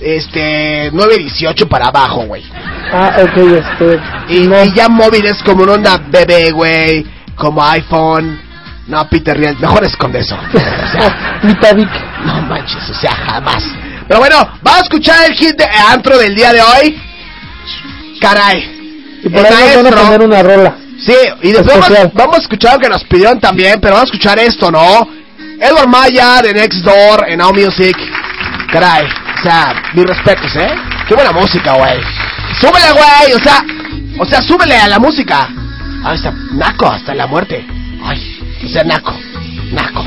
[0.00, 2.42] este 918 para abajo, güey.
[2.92, 4.00] Ah, ok, este.
[4.28, 8.40] Y, y ya móvil es como una bebé, güey, como iPhone.
[8.88, 10.36] No, Peter, Riel, mejor esconde eso.
[10.54, 11.72] O sea,
[12.24, 13.62] no manches, o sea, jamás.
[14.06, 17.00] Pero bueno, vamos a escuchar el hit de antro del día de hoy.
[18.20, 19.20] Caray.
[19.22, 20.76] Y por El ahí van a poner una rola.
[21.04, 21.78] Sí, y después
[22.14, 25.08] vamos, a escuchar lo que nos pidieron también, pero vamos a escuchar esto, ¿no?
[25.60, 27.96] Edward Maya de Next Door en Now Music.
[28.72, 30.74] Caray, o sea, mis respetos, ¿eh?
[31.08, 32.00] Qué buena música, güey.
[32.60, 33.64] Súbele, güey, o sea,
[34.18, 35.48] o sea, súbele a la música.
[36.04, 37.66] Ahí está, naco, hasta la muerte.
[38.04, 39.14] Ay, o sea, naco,
[39.72, 40.04] naco.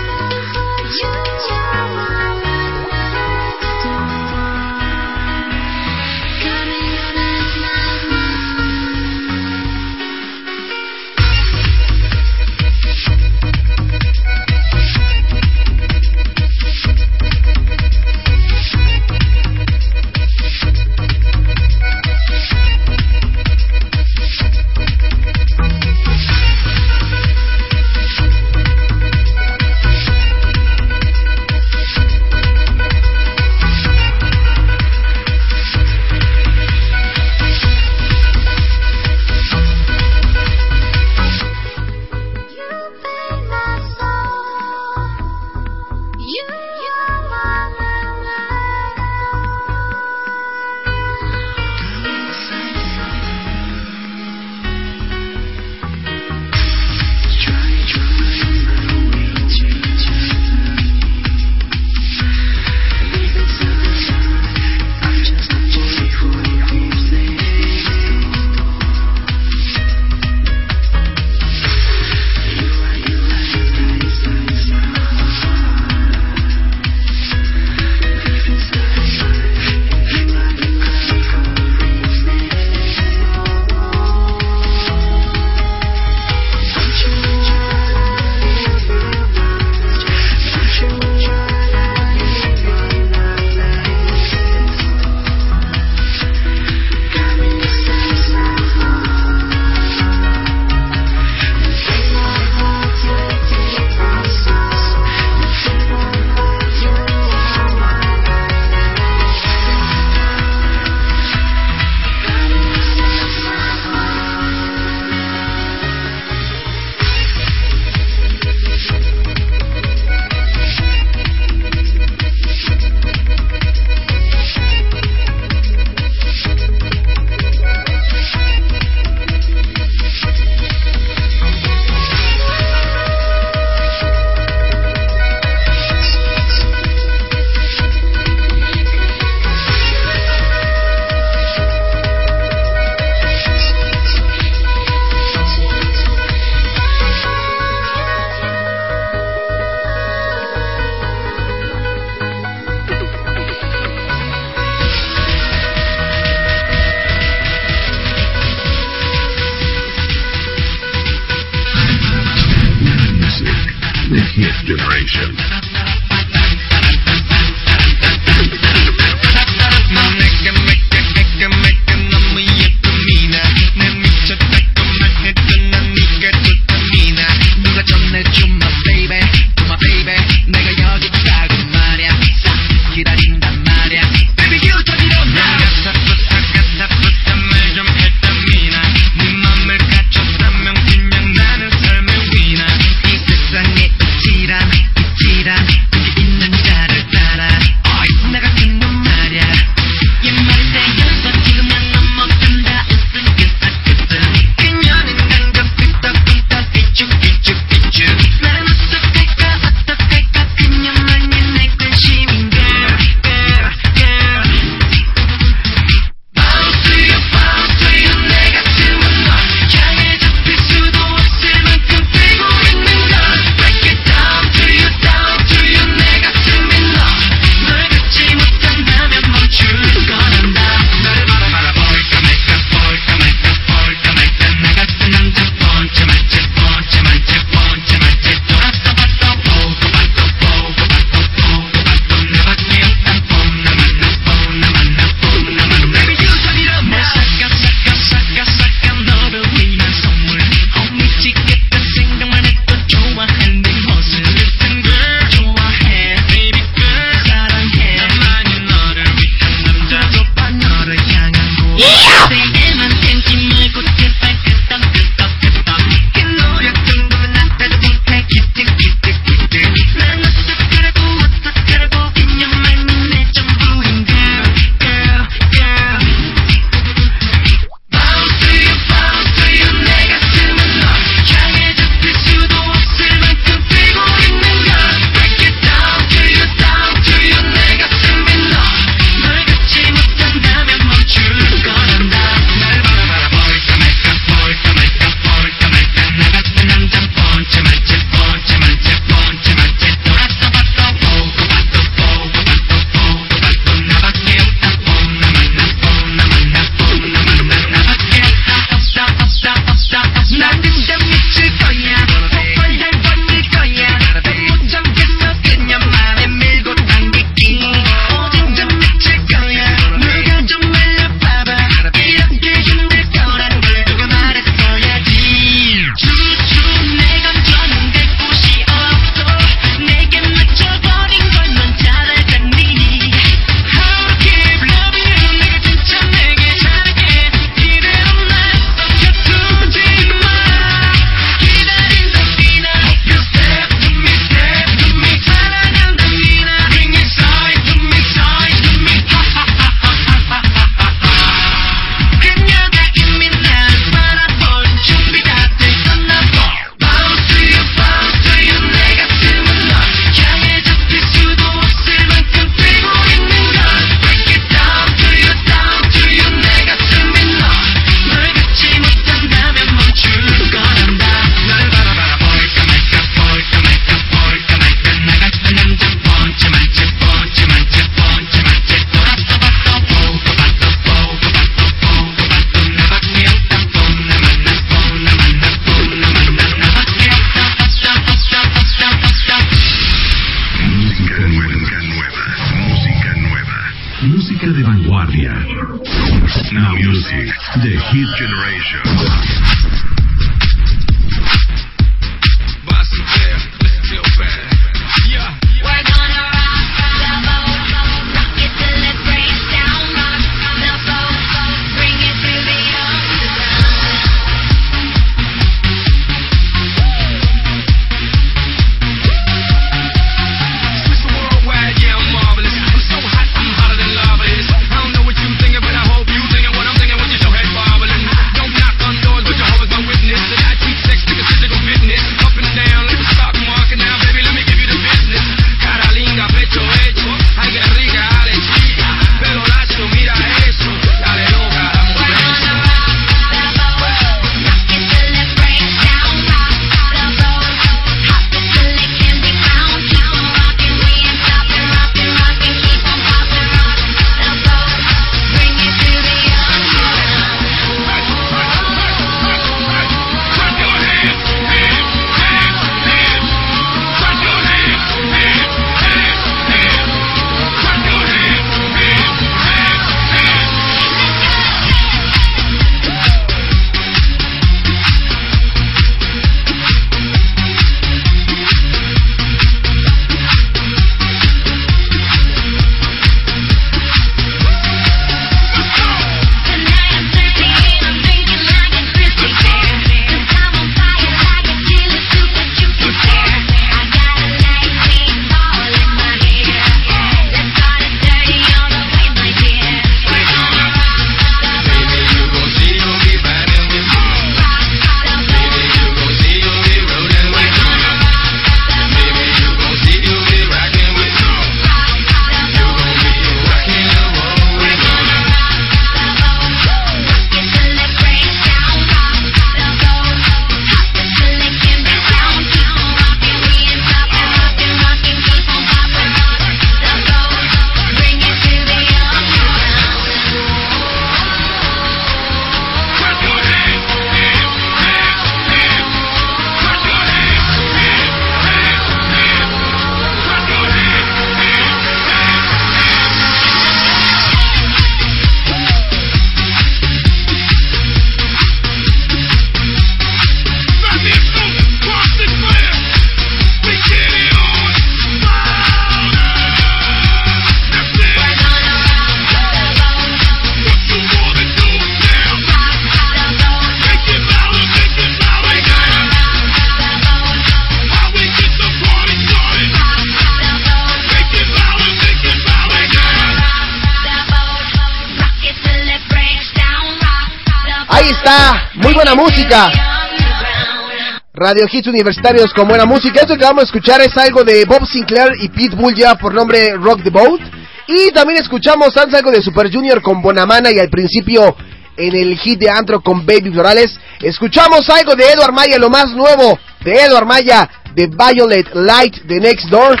[581.44, 583.20] Radio Hits Universitarios con buena música.
[583.20, 586.32] Esto que vamos a escuchar es algo de Bob Sinclair y Pete Bull ya por
[586.32, 587.38] nombre Rock the Boat.
[587.86, 591.54] Y también escuchamos algo de Super Junior con Bonamana y al principio
[591.98, 594.00] en el hit de Antro con Baby Florales.
[594.22, 599.40] Escuchamos algo de Edward Maya, lo más nuevo de Edward Maya, de Violet Light de
[599.40, 600.00] Next Door.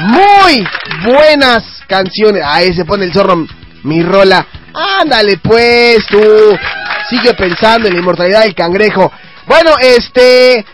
[0.00, 0.66] Muy
[1.04, 2.42] buenas canciones.
[2.44, 3.46] Ahí se pone el zorro,
[3.84, 4.44] mi rola.
[5.00, 6.18] Ándale pues tú.
[7.08, 9.12] Sigue pensando en la inmortalidad del cangrejo.
[9.46, 10.64] Bueno, este...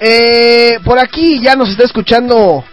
[0.00, 2.64] eh, por aquí ya nos está escuchando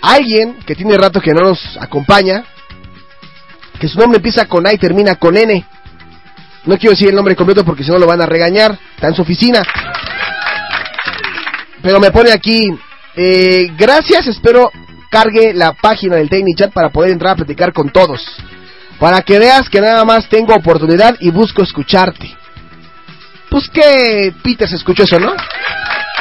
[0.00, 2.44] alguien que tiene rato que no nos acompaña.
[3.80, 5.66] Que su nombre empieza con A y termina con N.
[6.64, 8.78] No quiero decir el nombre completo porque si no lo van a regañar.
[8.94, 9.62] Está en su oficina.
[11.82, 12.68] Pero me pone aquí...
[13.16, 14.70] eh, gracias, espero
[15.10, 18.24] cargue la página del Chat para poder entrar a platicar con todos.
[18.98, 22.34] Para que veas que nada más tengo oportunidad y busco escucharte.
[23.52, 25.32] Pues que Peter se escuchó eso, ¿no?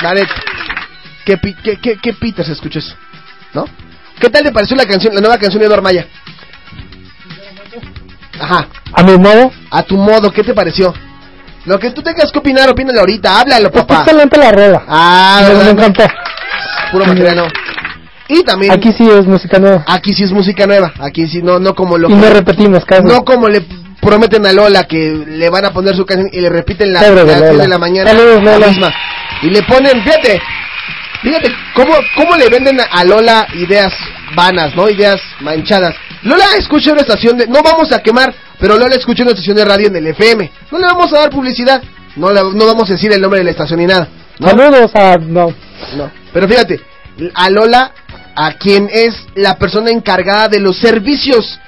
[0.02, 0.36] La neta.
[1.26, 2.94] ¿Qué, pi- qué, qué, qué Peter se escuchó eso?
[3.54, 3.66] ¿No?
[4.20, 6.06] ¿Qué tal te pareció la canción, la nueva canción de Eduardo Maya?
[8.40, 8.68] Ajá.
[8.94, 9.52] A mi modo.
[9.70, 10.94] A tu modo, ¿qué te pareció?
[11.66, 14.02] Lo que tú tengas que opinar, opínalo ahorita, háblalo, Está papá.
[14.02, 14.84] excelente la rola.
[14.88, 16.04] Ah, me, me encantó.
[16.92, 17.52] Puro material,
[18.28, 18.74] Y también...
[18.74, 19.86] Aquí sí es música nueva.
[19.88, 20.92] Aquí sí es música nueva.
[21.00, 23.04] Aquí sí, no, no como lo Y no repetimos casi.
[23.04, 23.66] No como le
[24.02, 27.16] prometen a Lola que le van a poner su canción y le repiten la, de
[27.16, 27.64] las 10 Lola.
[27.64, 28.10] de la mañana.
[28.12, 28.94] Saludos, la misma.
[29.44, 30.42] Y le ponen, fíjate,
[31.22, 33.94] fíjate, cómo, cómo le venden a Lola ideas
[34.36, 34.90] vanas, ¿no?
[34.90, 35.96] Ideas manchadas.
[36.24, 39.66] Lola escucha una estación de, no vamos a quemar, pero Lola escucha una estación de
[39.66, 40.52] radio en el FM.
[40.72, 41.82] No le vamos a dar publicidad.
[42.16, 44.08] No, le- no vamos a decir el nombre de la estación ni nada.
[44.40, 44.50] ¿no?
[44.50, 45.18] Saludos a.
[45.18, 45.54] No.
[45.96, 46.12] No.
[46.34, 46.80] Pero fíjate,
[47.34, 47.92] a Lola,
[48.36, 51.60] a quien es la persona encargada de los servicios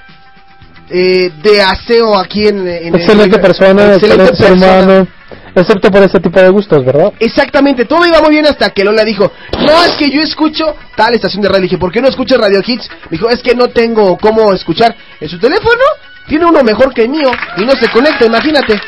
[0.90, 5.08] eh, de aseo aquí en, en Excelente en- persona, excelente ser humano.
[5.56, 7.14] Excepto por ese tipo de gustos, ¿verdad?
[7.20, 11.14] Exactamente, todo iba muy bien hasta que Lola dijo, no, es que yo escucho tal
[11.14, 11.60] estación de radio.
[11.62, 12.90] Le dije, ¿por qué no escuchas Radio Hits?
[13.12, 14.96] Me dijo, es que no tengo cómo escuchar.
[15.20, 15.82] En su teléfono
[16.28, 18.82] tiene uno mejor que el mío y no se conecta, imagínate.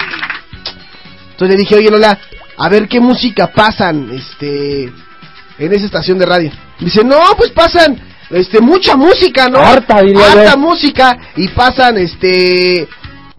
[1.31, 2.17] Entonces le dije, oye Lola,
[2.57, 4.85] a ver qué música pasan este
[5.59, 6.51] en esa estación de radio.
[6.79, 7.95] Dice, no, pues pasan
[8.29, 9.59] este mucha música, ¿no?
[9.59, 10.39] Harta, diría yo.
[10.39, 12.87] Harta música y pasan este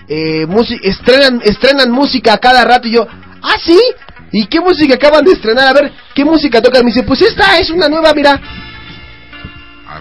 [0.09, 0.47] eh,
[0.83, 3.07] estrenan estrenan música a cada rato y yo,
[3.43, 3.81] "Ah, sí?
[4.33, 5.69] ¿Y qué música acaban de estrenar?
[5.69, 8.41] A ver, ¿qué música tocan?" Me dice, "Pues esta es una nueva, mira."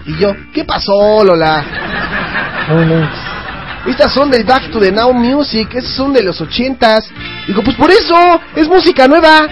[0.04, 1.64] Y yo, ¿qué pasó, Lola?
[3.86, 7.08] Estas son del Back to the Now Music, esas son de los ochentas.
[7.46, 9.46] Digo, pues por eso, es música nueva.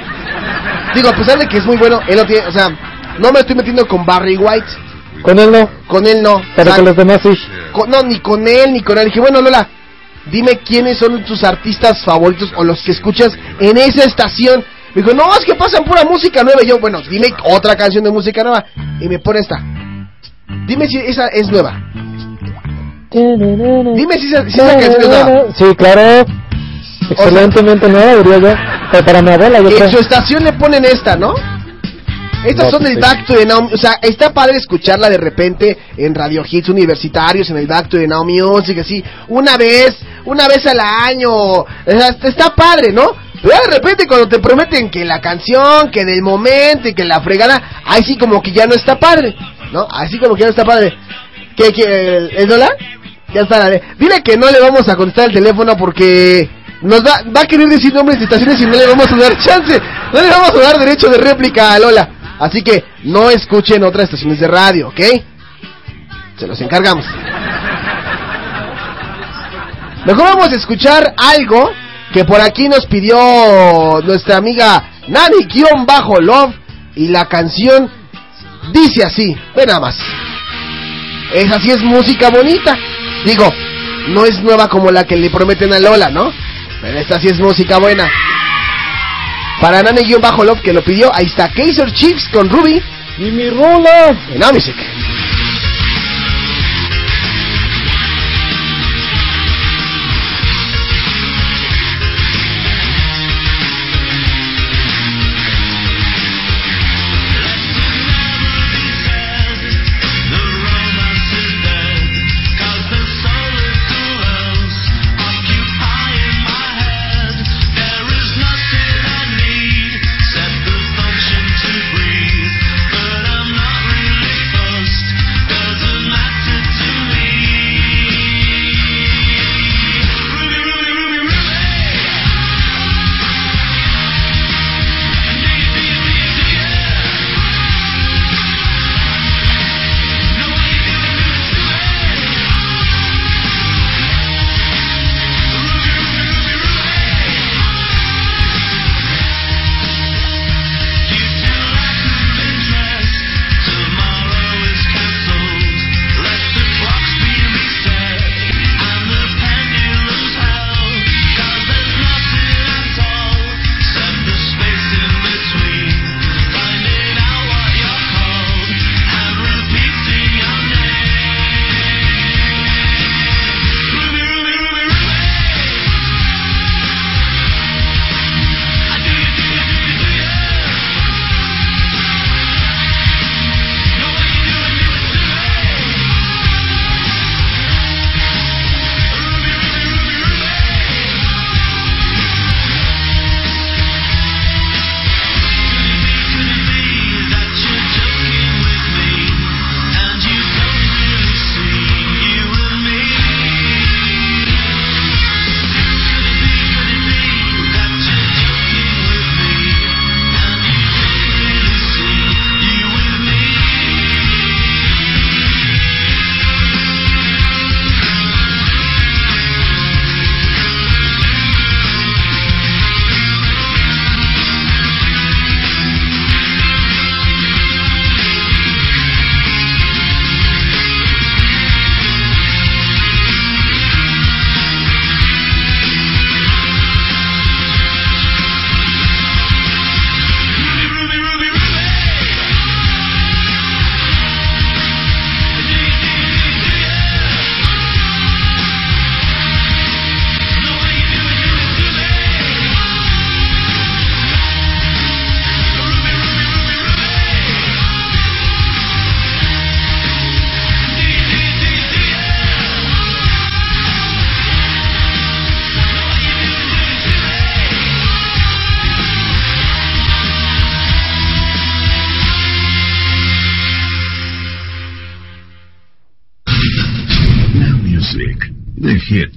[0.95, 2.69] Digo, a pesar de que es muy bueno, él no tiene, o sea,
[3.19, 4.67] no me estoy metiendo con Barry White.
[5.25, 5.69] Con él no.
[5.89, 6.41] Con él no.
[6.55, 7.31] Pero con los demás sí.
[7.73, 9.07] con- no, ni con él, ni con él.
[9.07, 9.67] Dije, bueno, Lola,
[10.31, 14.63] dime quiénes son tus artistas favoritos o los que escuchas en esa estación.
[14.95, 16.61] Me dijo, no, es que pasan pura música nueva.
[16.63, 18.65] Y yo, bueno, dime otra canción de música nueva.
[19.01, 19.57] Y me pone esta.
[20.67, 21.81] Dime si esa es nueva.
[23.11, 25.45] Dime si esa, si esa canción es nueva.
[25.57, 26.27] Sí, claro.
[27.11, 28.55] Excelentemente nueva, diría yo.
[28.93, 29.91] Pero para mi abuela, yo En creo.
[29.91, 31.35] su estación le ponen esta, ¿no?
[32.45, 33.09] Estas No, son pues del sí.
[33.09, 37.49] Back to the Now, o sea, está padre escucharla de repente en radio hits universitarios,
[37.51, 41.67] en el Back to the Now Music, así, una vez, una vez al año, o
[41.87, 43.13] sea, está- padre, ¿no?
[43.43, 47.21] Pero de repente cuando te prometen que la canción, que del momento y que la
[47.21, 49.35] fregada, ahí sí como que ya no está padre,
[49.73, 49.87] ¿no?
[49.91, 50.95] Así como que ya no está padre.
[51.57, 51.83] ¿Qué, qué,
[52.17, 52.71] el, el dólar?
[53.35, 56.49] Ya está, la de- dile que no le vamos a contestar el teléfono porque
[56.83, 59.37] nos va, va a querer decir nombres de estaciones y no le vamos a dar
[59.39, 59.79] chance,
[60.13, 62.09] no le vamos a dar derecho de réplica a Lola.
[62.39, 65.01] Así que no escuchen otras estaciones de radio, ¿ok?
[66.39, 67.05] Se los encargamos.
[70.05, 71.71] Mejor vamos a escuchar algo
[72.13, 73.17] que por aquí nos pidió
[74.05, 76.55] nuestra amiga Nani-Love
[76.97, 77.91] y la canción
[78.73, 79.97] dice así, ve nada más.
[81.33, 82.77] Esa sí es música bonita.
[83.25, 83.49] Digo,
[84.09, 86.33] no es nueva como la que le prometen a Lola, ¿no?
[86.81, 88.09] Pero esta sí es música buena.
[89.65, 92.83] Para Nani-Love que lo pidió, ahí está Kaiser Chiefs con Ruby.
[93.17, 94.11] Y mi rola.
[94.31, 94.51] En Now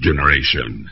[0.07, 0.89] Generation.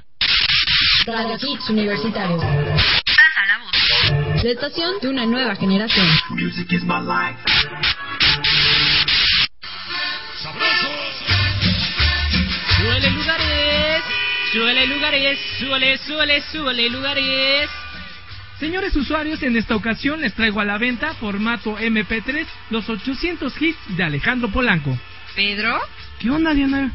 [1.08, 2.42] Radio Hits Universitarios.
[2.42, 4.44] Pasa la voz.
[4.44, 6.06] La estación de una nueva generación.
[6.32, 7.40] Music is my life.
[12.78, 14.04] Súbele lugares,
[14.52, 17.70] súbele lugares, súbele, súbele, súbele lugares.
[18.60, 23.80] Señores usuarios, en esta ocasión les traigo a la venta formato MP3 los 800 hits
[23.96, 24.98] de Alejandro Polanco.
[25.38, 25.80] ¿Pedro?
[26.20, 26.92] ¿Qué onda, Diana?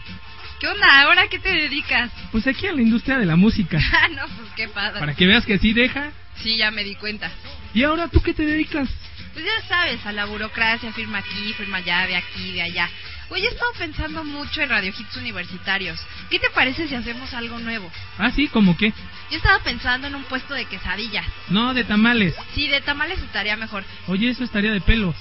[0.60, 1.02] ¿Qué onda?
[1.02, 2.10] ¿Ahora qué te dedicas?
[2.30, 3.78] Pues aquí a la industria de la música.
[3.92, 5.00] Ah, no, pues qué padre.
[5.00, 6.12] Para que veas que sí deja.
[6.42, 7.30] Sí, ya me di cuenta.
[7.74, 8.88] ¿Y ahora tú qué te dedicas?
[9.32, 12.90] Pues ya sabes, a la burocracia, firma aquí, firma allá, de aquí, de allá.
[13.30, 16.00] Oye, he estado pensando mucho en Radio Hits universitarios.
[16.30, 17.90] ¿Qué te parece si hacemos algo nuevo?
[18.18, 18.92] Ah, sí, ¿cómo qué?
[19.30, 21.24] Yo estaba pensando en un puesto de quesadillas.
[21.48, 22.34] No, de tamales.
[22.54, 23.84] Sí, de tamales estaría mejor.
[24.08, 25.14] Oye, eso estaría de pelos.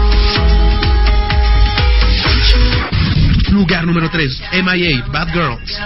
[3.62, 5.78] Lugar número 3, MIA, Bad Girls.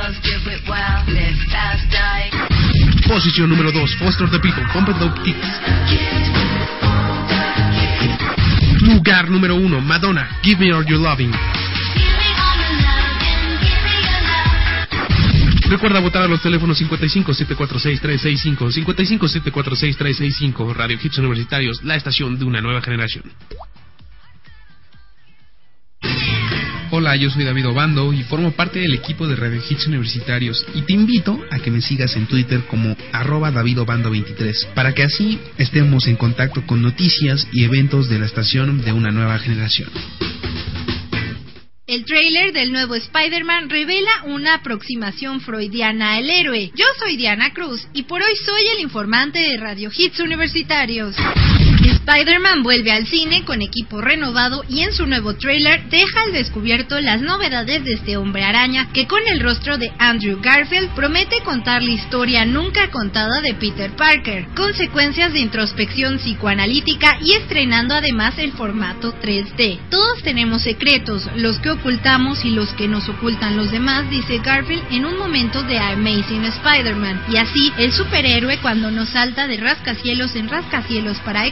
[3.07, 5.47] Posición número 2, Foster the People, Pump It Up Kicks.
[8.81, 11.31] Lugar número 1, Madonna, Give Me All Your Loving.
[15.69, 21.97] Recuerda votar a los teléfonos 55 746 365, 55 746 365, Radio Hits Universitarios, la
[21.97, 23.25] estación de una nueva generación.
[26.93, 30.83] Hola, yo soy David Obando y formo parte del equipo de Radio Hits Universitarios y
[30.83, 36.07] te invito a que me sigas en Twitter como arroba davidobando23 para que así estemos
[36.07, 39.91] en contacto con noticias y eventos de la estación de una nueva generación.
[41.89, 46.71] El tráiler del nuevo Spider-Man revela una aproximación freudiana al héroe.
[46.77, 51.17] Yo soy Diana Cruz y por hoy soy el informante de Radio Hits Universitarios.
[51.89, 57.01] Spider-Man vuelve al cine con equipo renovado y en su nuevo tráiler deja al descubierto
[57.01, 61.83] las novedades de este hombre araña que con el rostro de Andrew Garfield promete contar
[61.83, 68.53] la historia nunca contada de Peter Parker, consecuencias de introspección psicoanalítica y estrenando además el
[68.53, 69.79] formato 3D.
[69.91, 74.85] Todos tenemos secretos, los que ocultamos y los que nos ocultan los demás, dice Garfield
[74.91, 77.25] en un momento de Amazing Spider-Man.
[77.31, 81.47] Y así, el superhéroe cuando nos salta de rascacielos en rascacielos para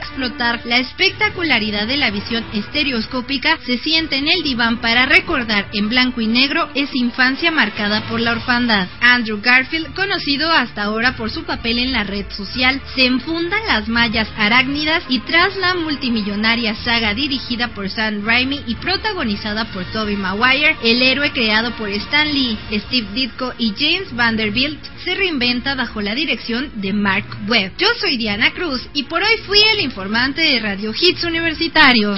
[0.64, 6.22] la espectacularidad de la visión estereoscópica, se siente en el diván para recordar en blanco
[6.22, 8.88] y negro esa infancia marcada por la orfandad.
[9.02, 13.66] Andrew Garfield, conocido hasta ahora por su papel en la red social, se enfunda en
[13.66, 19.84] las mallas arácnidas y tras la multimillonaria saga dirigida por Sam Raimi y protagonizada por
[19.92, 25.74] Tobey Maguire, el héroe creado por Stan Lee, Steve Ditko y James Vanderbilt se reinventa
[25.74, 27.72] bajo la dirección de Mark Webb.
[27.76, 32.14] Yo soy Diana Cruz y por hoy fui el informante de Radio Hits Universitario.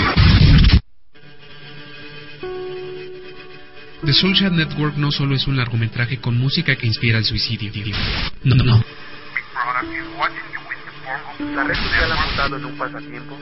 [4.05, 7.73] The Soulshad Network no solo es un largometraje con música que inspira el suicidio.
[8.45, 8.85] No, no.
[11.75, 13.39] Social pasatiempo.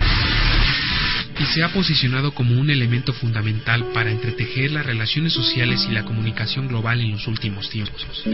[1.37, 6.05] Y se ha posicionado como un elemento fundamental para entretejer las relaciones sociales y la
[6.05, 8.25] comunicación global en los últimos tiempos.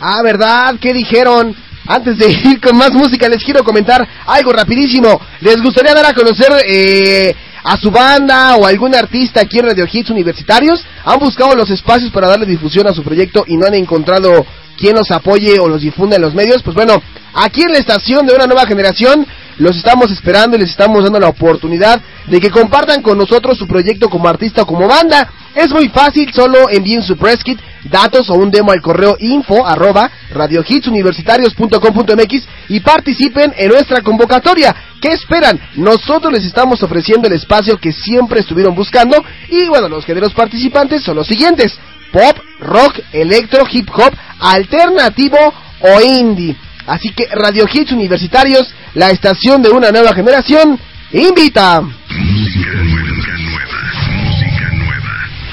[0.03, 0.75] Ah, ¿verdad?
[0.79, 1.55] ¿Qué dijeron?
[1.87, 5.19] Antes de ir con más música, les quiero comentar algo rapidísimo.
[5.41, 9.87] ¿Les gustaría dar a conocer eh, a su banda o algún artista aquí en Radio
[9.91, 10.85] Hits Universitarios?
[11.05, 14.45] ¿Han buscado los espacios para darle difusión a su proyecto y no han encontrado
[14.77, 16.61] quien los apoye o los difunda en los medios?
[16.61, 17.01] Pues bueno,
[17.33, 19.25] aquí en la estación de una nueva generación
[19.57, 23.67] los estamos esperando y les estamos dando la oportunidad de que compartan con nosotros su
[23.67, 25.31] proyecto como artista o como banda.
[25.53, 29.65] Es muy fácil, solo envíen su press kit, datos o un demo al correo info
[29.65, 34.75] arroba radiohitsuniversitarios.com.mx y participen en nuestra convocatoria.
[35.01, 35.59] ¿Qué esperan?
[35.75, 39.17] Nosotros les estamos ofreciendo el espacio que siempre estuvieron buscando
[39.49, 41.79] y bueno, los géneros participantes son los siguientes.
[42.11, 45.37] Pop, rock, electro, hip hop, alternativo
[45.79, 46.55] o indie.
[46.87, 50.79] Así que Radio Hits Universitarios, la estación de una nueva generación,
[51.13, 51.83] invita.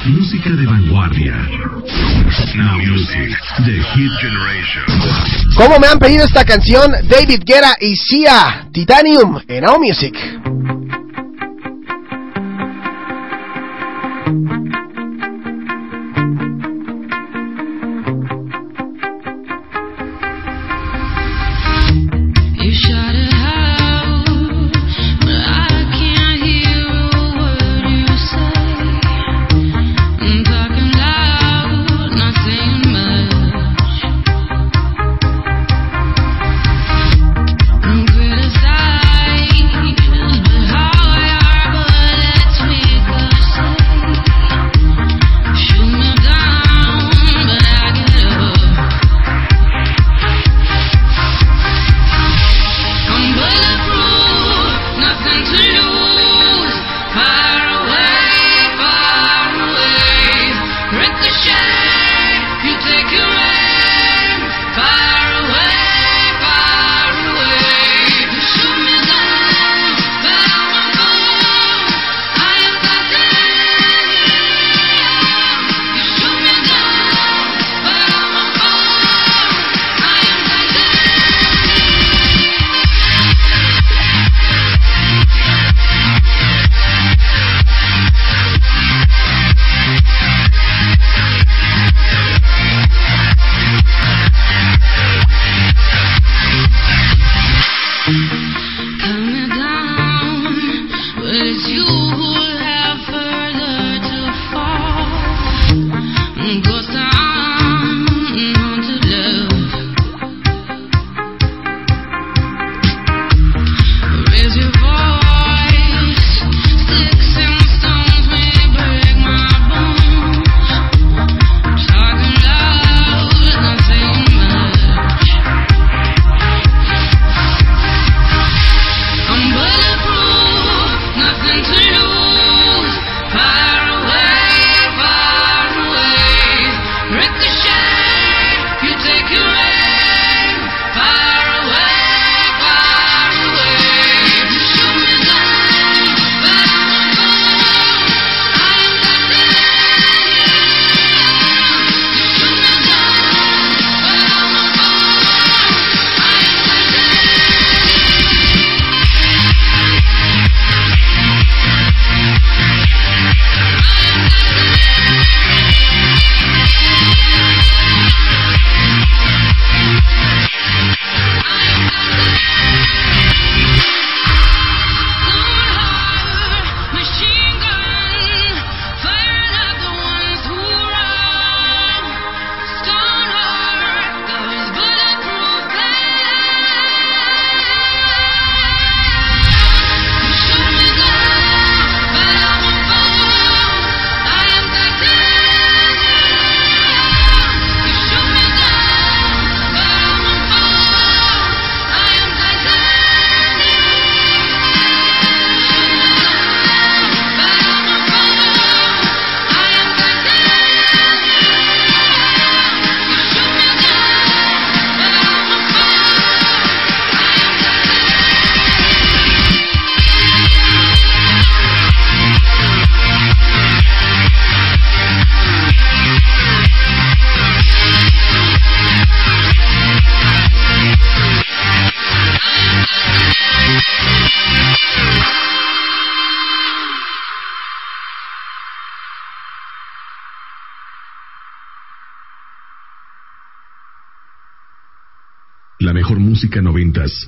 [0.08, 1.34] Música de vanguardia.
[2.56, 4.84] Now Music, The Hit Generation.
[5.54, 10.14] Como me han pedido esta canción, David Guerra y Sia, Titanium, en Now Music.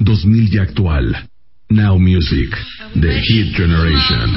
[0.01, 1.31] 2000 y actual.
[1.69, 2.51] Now Music,
[2.95, 4.30] The Hit Generation.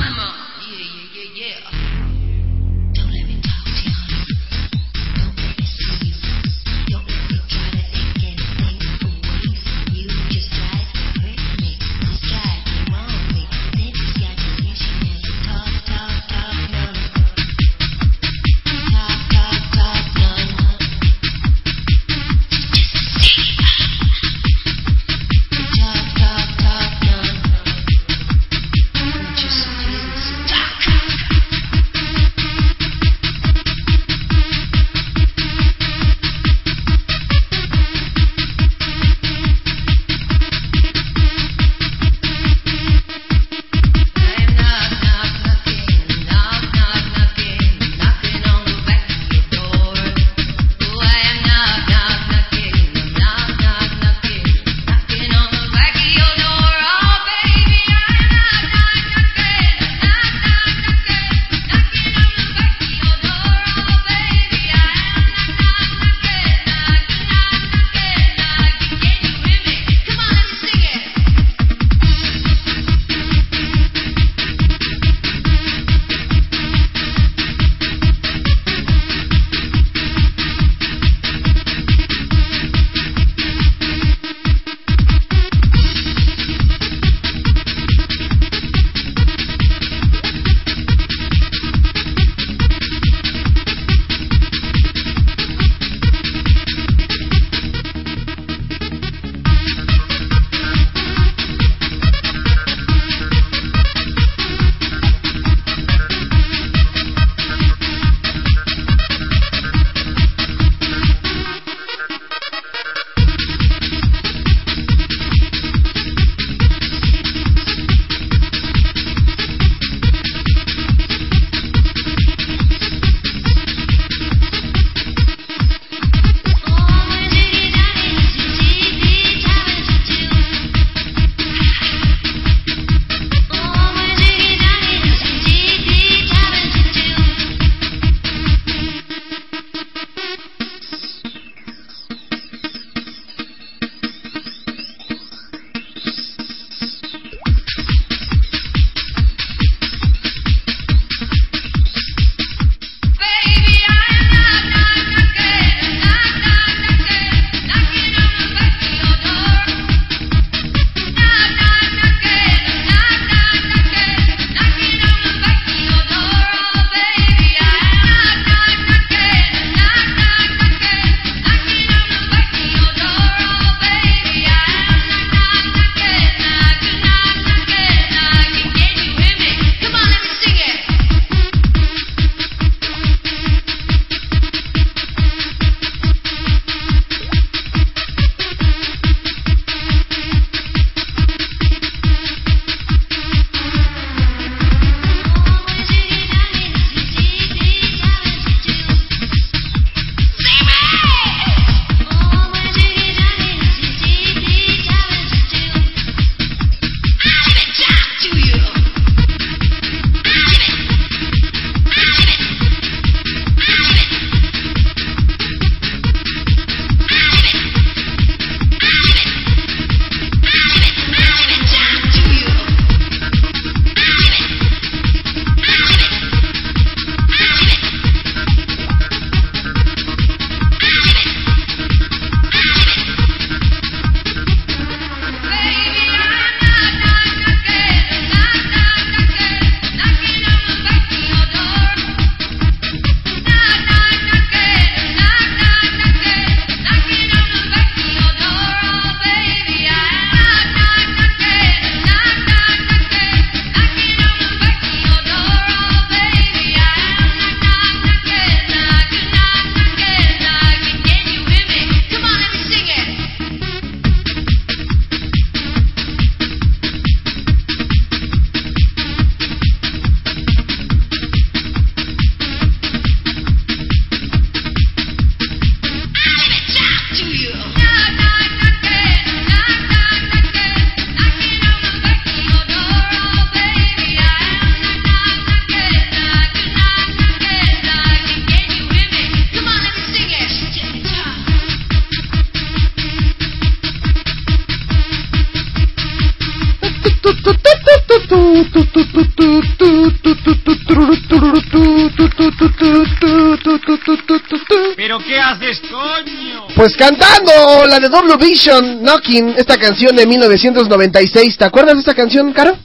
[306.84, 311.58] Pues cantando la de Double Vision, Knocking, esta canción de 1996.
[311.58, 312.78] ¿Te acuerdas de esta canción, Caro?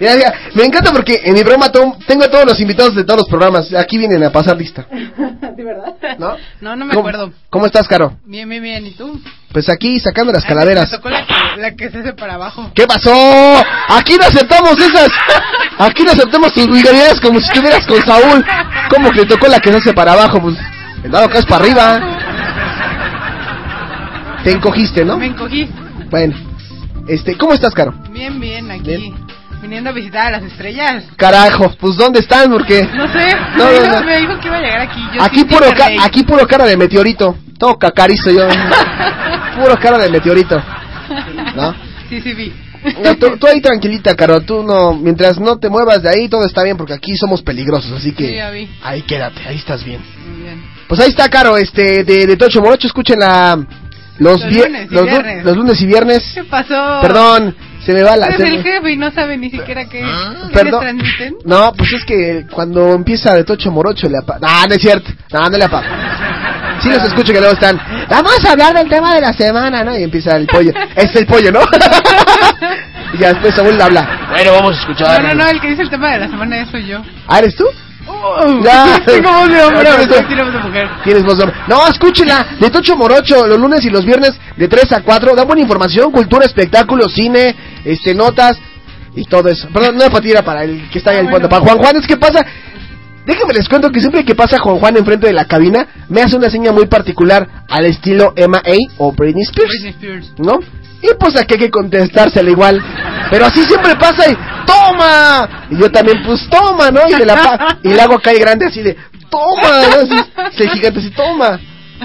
[0.00, 3.18] Mira, mira, me encanta porque en mi broma tengo a todos los invitados de todos
[3.18, 3.72] los programas.
[3.72, 4.84] Aquí vienen a pasar lista.
[4.90, 5.94] ¿De verdad?
[6.18, 6.36] ¿No?
[6.60, 7.32] No, no me ¿Cómo- acuerdo.
[7.50, 8.16] ¿Cómo estás, Caro?
[8.24, 8.84] Bien, bien, bien.
[8.84, 9.20] ¿Y tú?
[9.52, 10.90] Pues aquí sacando las Ay, calaveras.
[10.90, 12.72] Me tocó la que, la que se hace para abajo.
[12.74, 13.12] ¿Qué pasó?
[13.90, 15.08] Aquí no aceptamos esas.
[15.78, 18.44] Aquí no aceptamos tus vulgaridades como si estuvieras con Saúl.
[18.92, 20.40] ¿Cómo que le tocó la que se hace para abajo?
[20.42, 20.56] Pues
[21.04, 22.00] el dado acá es para arriba.
[24.44, 25.18] Te encogiste, ¿no?
[25.18, 25.68] Me encogí.
[26.10, 26.34] Bueno,
[27.08, 27.92] este, ¿cómo estás, Caro?
[28.10, 29.14] Bien, bien, aquí.
[29.60, 31.04] Viniendo a visitar a las estrellas.
[31.16, 32.50] Carajo, pues ¿dónde están?
[32.50, 33.26] Porque No sé.
[33.56, 34.04] No, me, no, dijo, no.
[34.06, 35.00] me dijo que iba a llegar aquí.
[35.14, 35.66] Yo aquí sí, puro,
[36.02, 37.36] aquí puro cara de meteorito.
[37.58, 38.48] Todo cacarizo yo.
[39.60, 40.62] puro cara de meteorito.
[41.54, 41.74] ¿No?
[42.08, 42.52] Sí, sí, vi.
[43.04, 44.40] No, tú, tú ahí tranquilita, Caro.
[44.40, 47.92] Tú no, mientras no te muevas de ahí, todo está bien porque aquí somos peligrosos,
[47.92, 48.70] así Sí, que ya vi.
[48.82, 50.00] ahí quédate, ahí estás bien.
[50.26, 50.62] Muy bien.
[50.90, 53.56] Pues ahí está, Caro, este, de, de Tocho Morocho, escuchen la,
[54.18, 55.44] los, lunes y los, lu- viernes.
[55.44, 56.32] los lunes y viernes.
[56.34, 56.98] ¿Qué pasó?
[57.00, 57.54] Perdón,
[57.86, 58.36] se me va la...
[58.36, 60.80] Se el jefe y no sabe ni siquiera qué, qué le Perdón.
[60.80, 61.34] transmiten.
[61.44, 64.38] No, pues es que cuando empieza de Tocho Morocho le apa...
[64.42, 65.10] No, no es cierto.
[65.32, 65.82] No, no le apa...
[66.82, 67.80] Sí los escucho que luego están...
[68.08, 69.96] Vamos a hablar del tema de la semana, ¿no?
[69.96, 70.72] Y empieza el pollo.
[70.96, 71.60] Es el pollo, ¿no?
[73.14, 74.28] y ya después Saúl habla.
[74.30, 75.22] Bueno, vamos a escuchar.
[75.22, 77.00] No, no, no, el que dice el tema de la semana soy yo.
[77.28, 77.64] ¿Ah, eres tú?
[78.64, 79.02] Ya.
[79.04, 80.88] Tengo voz de hombre, Ya, pero tienes- tiene voz de mujer.
[81.04, 81.58] Tienes voz de hombre.
[81.68, 82.46] No, escúchela.
[82.60, 85.34] De Tocho Morocho, los lunes y los viernes de 3 a 4.
[85.34, 87.54] Da buena información, cultura, espectáculo, cine,
[87.84, 88.58] este, notas
[89.14, 89.68] y todo eso.
[89.72, 91.48] Perdón, no era para ti, era para el que está ahí Ah, fondo.
[91.48, 92.44] Para Juan Juan, es que pasa.
[93.26, 96.36] Déjenme les cuento que siempre que pasa Juan Juan enfrente de la cabina, me hace
[96.36, 99.70] una seña muy particular al estilo Emma A o Britney Spears.
[99.70, 100.32] Britney Spears.
[100.38, 100.58] ¿No?
[101.02, 102.82] Y pues aquí hay que contestársela igual.
[103.30, 104.34] Pero así siempre pasa y
[104.66, 105.66] ¡Toma!
[105.70, 107.00] Y yo también, pues toma, ¿no?
[107.08, 108.96] Y, me la pa- y le hago acá el grande así de
[109.30, 109.82] ¡Toma!
[110.08, 110.44] ¿no?
[110.46, 111.58] Así, gigante así, ¡Toma!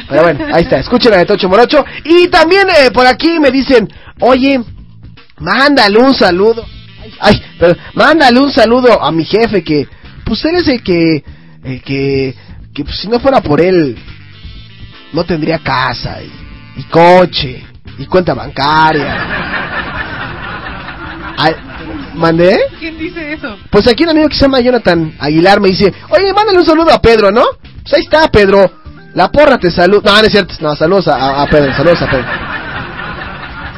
[0.10, 1.84] Pero bueno, ahí está, escuchen de Tocho Morocho.
[2.04, 3.88] Y también eh, por aquí me dicen,
[4.20, 4.60] oye,
[5.40, 6.66] mándale un saludo.
[7.20, 9.88] Ay, pero mándale un saludo a mi jefe que,
[10.26, 11.24] pues él es el que,
[11.64, 12.36] el que,
[12.74, 13.98] que pues, si no fuera por él,
[15.14, 16.32] no tendría casa y,
[16.80, 17.64] y coche
[17.98, 19.26] y cuenta bancaria.
[22.16, 22.58] ¿Mandé?
[22.80, 23.58] ¿Quién dice eso?
[23.70, 26.94] Pues aquí un amigo que se llama Jonathan Aguilar me dice, oye, mándale un saludo
[26.94, 27.44] a Pedro, ¿no?
[27.82, 28.72] Pues ahí está, Pedro.
[29.14, 30.12] La porra te saluda.
[30.12, 30.54] No, no es cierto.
[30.62, 32.26] No, saludos a, a- a Pedro, saludos a Pedro.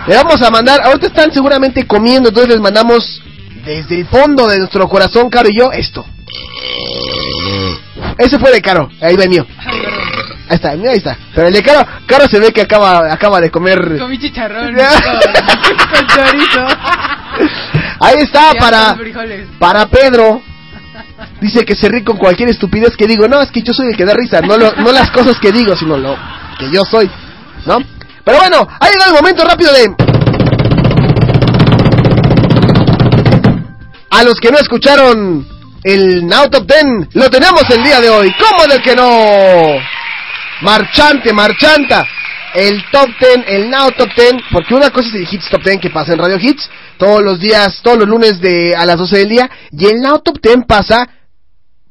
[0.08, 3.22] Le vamos a mandar, ahorita están seguramente comiendo, entonces les mandamos
[3.66, 6.06] desde el fondo de nuestro corazón, Caro y yo, esto.
[8.18, 9.46] Ese fue de Caro, ahí va el mío.
[10.50, 11.18] Ahí está, mira, ahí está.
[11.36, 13.98] Pero el de Caro, Caro se ve que acaba, acaba de comer.
[14.00, 16.66] Comí chicharrón con, chorizo.
[18.00, 18.98] Ahí está, para,
[19.60, 20.42] para Pedro.
[21.42, 23.28] Dice que se ríe con cualquier estupidez que digo.
[23.28, 24.42] No, es que yo soy el que da risa.
[24.42, 26.16] No, lo- no las cosas que digo, sino lo
[26.60, 27.10] que yo soy.
[27.66, 27.78] ¿No?
[28.24, 29.86] Pero bueno, ha llegado el momento rápido de...
[34.10, 35.46] A los que no escucharon
[35.84, 38.34] el Now Top Ten, lo tenemos el día de hoy.
[38.40, 39.80] ¿Cómo de que no?
[40.62, 42.06] Marchante, marchanta.
[42.54, 45.80] El Top Ten, el Now Top Ten, porque una cosa es el Hits Top Ten
[45.80, 49.18] que pasa en Radio Hits todos los días, todos los lunes de a las 12
[49.18, 51.08] del día, y el Now Top Ten pasa,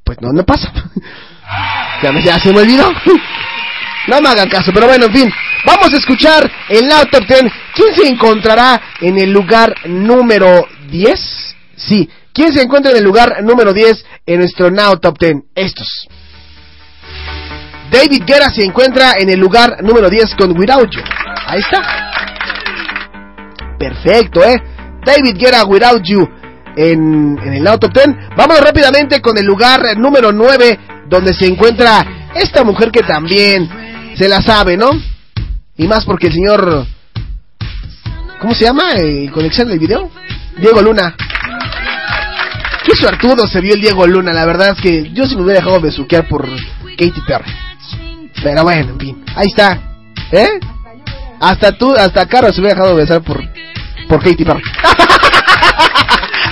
[0.02, 0.72] pues no, no pasa.
[2.02, 2.90] ya, me, ya se me olvidó.
[4.08, 5.32] no me hagan caso, pero bueno, en fin.
[5.64, 7.50] Vamos a escuchar el Now Top Ten.
[7.74, 11.54] ¿Quién se encontrará en el lugar número 10?
[11.76, 15.44] Sí, ¿quién se encuentra en el lugar número 10 en nuestro Now Top Ten?
[15.54, 16.06] Estos.
[17.90, 21.00] David Guerra se encuentra en el lugar número 10 con Without You.
[21.46, 22.12] Ahí está.
[23.78, 24.62] Perfecto, ¿eh?
[25.04, 26.28] David Guerra, Without You
[26.76, 28.36] en, en el Now Top 10.
[28.36, 33.66] Vámonos rápidamente con el lugar número 9 donde se encuentra esta mujer que también
[34.14, 34.90] se la sabe, ¿no?
[35.78, 36.86] Y más porque el señor...
[38.40, 40.10] ¿Cómo se llama el del video?
[40.58, 41.16] Diego Luna.
[42.86, 45.58] Qué suertudo se vio el Diego Luna, la verdad es que yo sí me hubiera
[45.58, 46.48] dejado besuquear por
[46.96, 47.52] Katy Perry.
[48.44, 49.80] Pero bueno, en fin, ahí está.
[50.30, 50.60] ¿Eh?
[51.40, 53.42] Hasta tú, hasta Caro se hubiera dejado besar por,
[54.08, 54.62] por Katy Perry.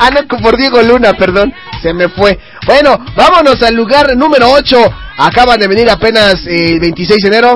[0.00, 1.54] ah, no, por Diego Luna, perdón.
[1.80, 2.36] Se me fue.
[2.66, 4.76] Bueno, vámonos al lugar número 8.
[5.18, 7.54] Acaban de venir apenas eh, el 26 de enero.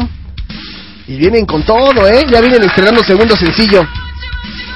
[1.09, 2.27] Y vienen con todo, ¿eh?
[2.31, 3.85] Ya vienen estrenando segundo sencillo.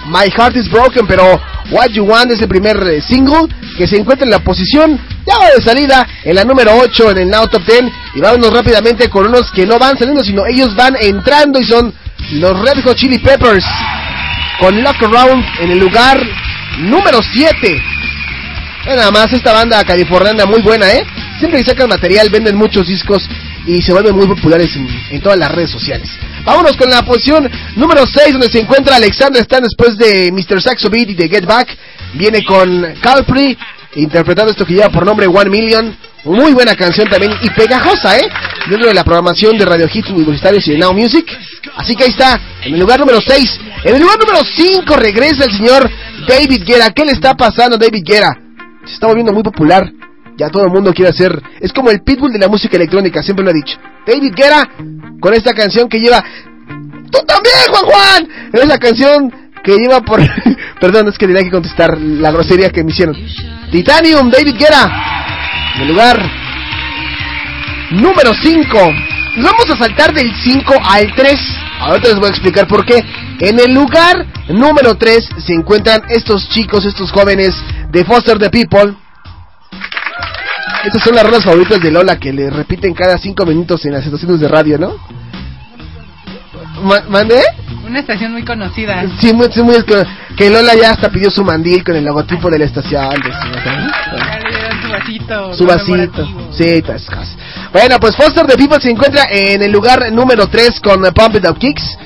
[0.07, 3.97] My Heart is Broken, pero What You Want es el primer eh, single que se
[3.97, 7.63] encuentra en la posición ya de salida en la número 8 en el Now Top
[7.65, 7.85] 10
[8.15, 11.95] y vámonos rápidamente con unos que no van saliendo sino ellos van entrando y son
[12.33, 13.65] los Red Hot Chili Peppers
[14.59, 16.21] con Lock Around en el lugar
[16.79, 17.83] número 7
[18.85, 21.07] Ve nada más esta banda californiana muy buena, ¿eh?
[21.39, 23.29] siempre que sacan material venden muchos discos
[23.67, 26.09] y se vuelven muy populares en, en todas las redes sociales.
[26.45, 30.61] Vámonos con la posición número 6 donde se encuentra Alexander Stan después de Mr.
[30.61, 31.77] Saxo Beat y de Get Back.
[32.15, 33.57] Viene con Calpri
[33.95, 35.97] interpretando esto que lleva por nombre One Million.
[36.25, 38.29] Muy buena canción también y pegajosa, ¿eh?
[38.69, 41.27] Dentro de la programación de Radio Hits Universitarios y de Now Music.
[41.77, 43.61] Así que ahí está, en el lugar número 6.
[43.85, 45.91] En el lugar número 5 regresa el señor
[46.29, 46.91] David Guerra.
[46.91, 48.39] ¿Qué le está pasando a David Guerra?
[48.85, 49.91] Se está volviendo muy popular.
[50.37, 51.41] Ya todo el mundo quiere hacer.
[51.61, 53.79] Es como el pitbull de la música electrónica, siempre lo he dicho.
[54.07, 54.69] David Guerra,
[55.21, 56.23] con esta canción que lleva.
[57.11, 58.29] ¡Tú también, Juan Juan!
[58.53, 59.33] Esa canción
[59.63, 60.21] que lleva por.
[60.81, 63.17] Perdón, es que tenía que contestar la grosería que me hicieron.
[63.71, 64.91] Titanium, David Guerra.
[65.77, 66.19] En el lugar
[67.93, 68.79] número 5.
[69.37, 71.35] Vamos a saltar del 5 al 3.
[71.81, 73.05] Ahorita les voy a explicar por qué.
[73.41, 77.55] En el lugar número 3 se encuentran estos chicos, estos jóvenes
[77.91, 78.95] de Foster the People.
[80.85, 84.05] Estas son las rolas favoritas de Lola que le repiten cada 5 minutos en las
[84.05, 84.95] estaciones de radio, ¿no?
[86.83, 87.41] Ma- ¿Mandé?
[87.87, 89.05] Una estación muy conocida.
[89.21, 89.77] Sí, muy, sí, muy
[90.37, 93.11] que, Lola ya hasta pidió su mandil con el logotipo de la estación.
[93.11, 95.55] de su- Ya le dieron su vasito.
[95.55, 96.29] su vasito.
[96.53, 97.37] Sí, todas esas cosas.
[97.73, 101.49] Bueno, pues Foster the People se encuentra en el lugar número 3 con Pump It
[101.49, 101.97] Up Kicks.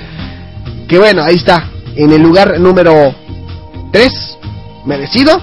[0.87, 1.67] Que bueno, ahí está.
[1.95, 3.15] En el lugar número
[3.91, 4.37] 3.
[4.85, 5.41] Merecido.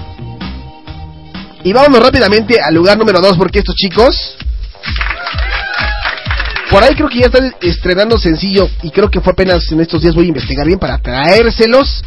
[1.65, 4.37] Y vámonos rápidamente al lugar número 2 porque estos chicos...
[6.69, 10.01] Por ahí creo que ya están estrenando sencillo y creo que fue apenas en estos
[10.01, 12.03] días voy a investigar bien para traérselos.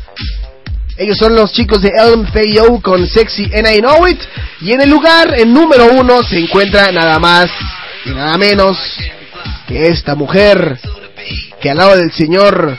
[0.97, 4.21] Ellos son los chicos de LMFAO con Sexy and I Know It.
[4.61, 7.51] Y en el lugar, en número uno, se encuentra nada más
[8.05, 8.79] y nada menos
[9.67, 10.79] que esta mujer
[11.61, 12.77] que al lado del señor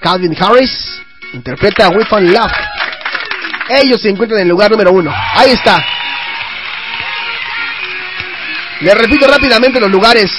[0.00, 0.72] Calvin Harris
[1.34, 2.52] interpreta We Found Love.
[3.82, 5.12] Ellos se encuentran en el lugar número uno.
[5.12, 5.84] Ahí está.
[8.80, 10.30] Les repito rápidamente los lugares.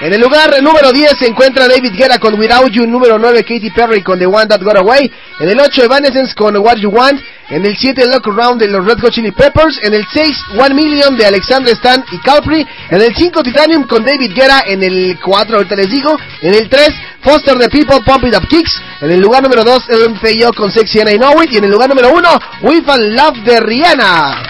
[0.00, 2.86] En el lugar número 10 se encuentra David Guerra con Without You.
[2.86, 5.10] Número 9 Katy Perry con The One That Got Away.
[5.38, 7.20] En el 8 Evanescence con What You Want.
[7.50, 9.78] En el 7 Look Around de los Red Hot Chili Peppers.
[9.82, 12.66] En el 6 One Million de Alexander Stan y Calpri.
[12.88, 14.62] En el 5 Titanium con David Guerra.
[14.66, 16.18] En el 4 ahorita les digo.
[16.40, 16.88] En el 3
[17.22, 18.80] Foster the People Pump It Up Kicks.
[19.02, 21.52] En el lugar número 2 LMFAO con Sexy and I Know It.
[21.52, 22.28] Y en el lugar número 1
[22.62, 24.42] We Found Love de Rihanna.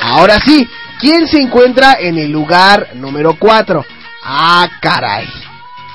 [0.00, 0.66] Ahora sí,
[1.00, 3.84] ¿quién se encuentra en el lugar número 4?
[4.24, 5.28] Ah, caray.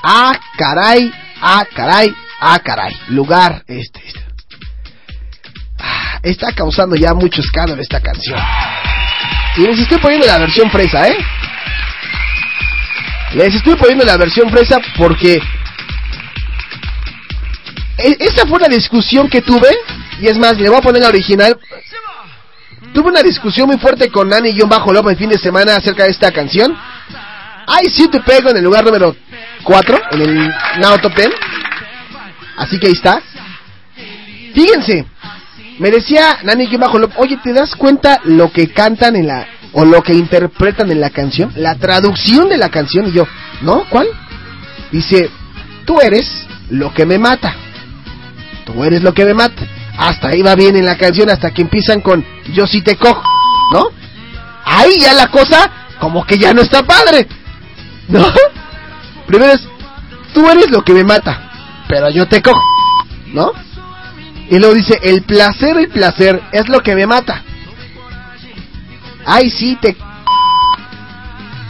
[0.02, 1.12] Ah, caray.
[1.40, 2.14] Ah, caray.
[2.40, 2.94] Ah, caray.
[3.08, 4.00] Lugar este.
[4.06, 4.20] este.
[5.78, 8.38] Ah, está causando ya mucho escándalo esta canción.
[9.56, 11.16] Y les estoy poniendo la versión fresa, ¿eh?
[13.34, 15.40] Les estoy poniendo la versión fresa porque
[17.98, 19.68] e- esa fue una discusión que tuve.
[20.20, 21.58] Y es más, le voy a poner la original.
[22.92, 26.76] Tuve una discusión muy fuerte con Nani-Bajo el fin de semana acerca de esta canción.
[27.66, 29.16] Ay, sí te pego en el lugar número
[29.62, 30.48] 4, en el
[30.78, 31.30] Now Top 10.
[32.56, 33.22] Así que ahí está.
[34.54, 35.06] Fíjense,
[35.78, 40.02] me decía Nani bajo oye, ¿te das cuenta lo que cantan en la o lo
[40.02, 41.50] que interpretan en la canción?
[41.56, 43.26] La traducción de la canción y yo,
[43.62, 43.84] ¿no?
[43.88, 44.06] ¿Cuál?
[44.90, 45.30] Dice,
[45.86, 46.28] tú eres
[46.68, 47.56] lo que me mata.
[48.66, 49.62] Tú eres lo que me mata.
[49.96, 53.22] Hasta ahí va bien en la canción hasta que empiezan con yo sí te cojo,
[53.72, 53.86] ¿no?
[54.64, 57.26] Ahí ya la cosa como que ya no está padre.
[58.08, 58.26] ¿No?
[59.26, 59.62] Primero es,
[60.34, 61.50] tú eres lo que me mata,
[61.88, 62.60] pero yo te cojo,
[63.32, 63.52] ¿no?
[64.50, 67.42] Y luego dice, el placer, el placer es lo que me mata.
[69.24, 69.96] Ay, sí, te...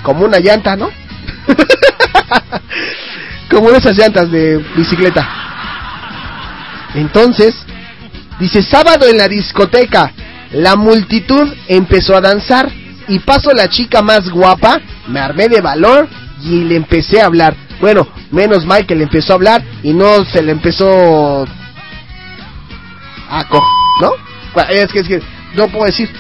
[0.03, 0.91] Como una llanta, ¿no?
[3.51, 5.29] Como esas llantas de bicicleta.
[6.95, 7.55] Entonces,
[8.43, 10.13] dice, sábado en la discoteca,
[10.51, 12.69] la multitud empezó a danzar
[13.07, 16.09] y paso la chica más guapa, me armé de valor
[16.43, 17.55] y le empecé a hablar.
[17.81, 21.45] Bueno, menos mal que le empezó a hablar y no se le empezó
[23.31, 23.65] a co...
[24.01, 24.13] ¿no?
[24.69, 25.23] Es que, es que
[25.55, 26.11] no puedo decir.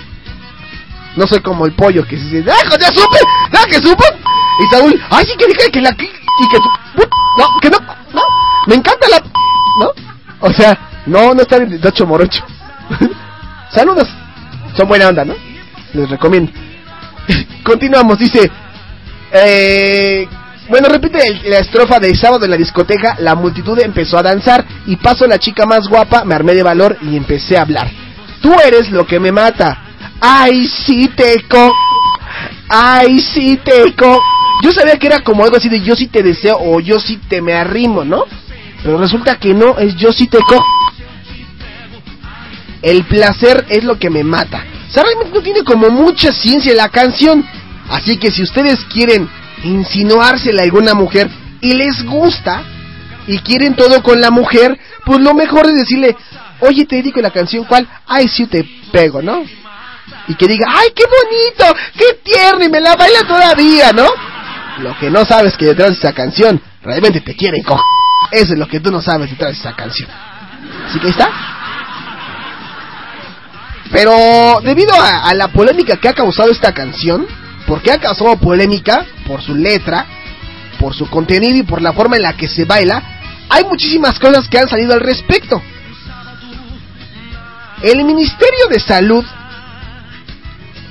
[1.17, 3.19] No soy como el pollo que se dice, ¡ah, ya supe!
[3.53, 4.05] ¡Ah, que supo!
[4.61, 5.91] Y Saúl, ¡ay, sí que dije que la...
[5.91, 6.59] y que...
[7.37, 7.79] No, que no,
[8.15, 8.23] no,
[8.67, 9.19] me encanta la...
[9.19, 9.91] ¿No?
[10.41, 12.45] O sea, no, no está bien de ocho morocho.
[13.73, 14.09] Saludos.
[14.77, 15.35] Son buena onda, ¿no?
[15.95, 16.53] Les recomiendo.
[17.65, 18.51] Continuamos, dice...
[19.33, 20.29] Eh,
[20.69, 23.17] bueno, repite el- la estrofa de sábado en la discoteca.
[23.21, 26.25] La multitud empezó a danzar y paso la chica más guapa.
[26.25, 27.91] Me armé de valor y empecé a hablar.
[28.41, 29.79] Tú eres lo que me mata.
[30.21, 31.73] Ay, sí te co.
[32.69, 34.19] Ay, sí te co.
[34.63, 37.17] Yo sabía que era como algo así de yo sí te deseo o yo sí
[37.29, 38.25] te me arrimo, ¿no?
[38.83, 40.65] Pero resulta que no, es yo sí te co.
[42.83, 44.65] El placer es lo que me mata.
[44.91, 47.47] O realmente no tiene como mucha ciencia la canción.
[47.89, 49.29] Así que si ustedes quieren
[49.65, 51.29] insinuársela a alguna mujer
[51.61, 52.63] y les gusta
[53.27, 56.17] y quieren todo con la mujer, pues lo mejor es decirle,
[56.61, 57.87] oye, te dedico la canción, ¿cuál?
[58.07, 59.43] Ay, sí te pego, ¿no?
[60.29, 64.07] Y que diga, ay, qué bonito, qué tierno, y me la baila todavía, ¿no?
[64.79, 67.85] Lo que no sabes que detrás de esa canción, realmente te quieren coger.
[68.33, 70.09] Eso es lo que tú no sabes detrás de esa canción.
[70.89, 71.31] Así que ahí está.
[73.93, 77.27] Pero debido a, la polémica que ha causado esta canción,
[77.67, 80.07] porque ha causado polémica por su letra,
[80.81, 83.03] por su contenido y por la forma en la que se baila,
[83.51, 85.63] hay muchísimas cosas que han salido al respecto.
[87.83, 89.25] El Ministerio de Salud,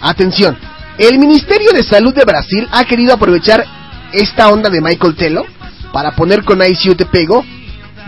[0.02, 0.58] atención,
[0.98, 3.66] el Ministerio de Salud de Brasil ha querido aprovechar
[4.14, 5.46] esta onda de Michael Telo
[5.92, 7.44] para poner con Ice You Te Pego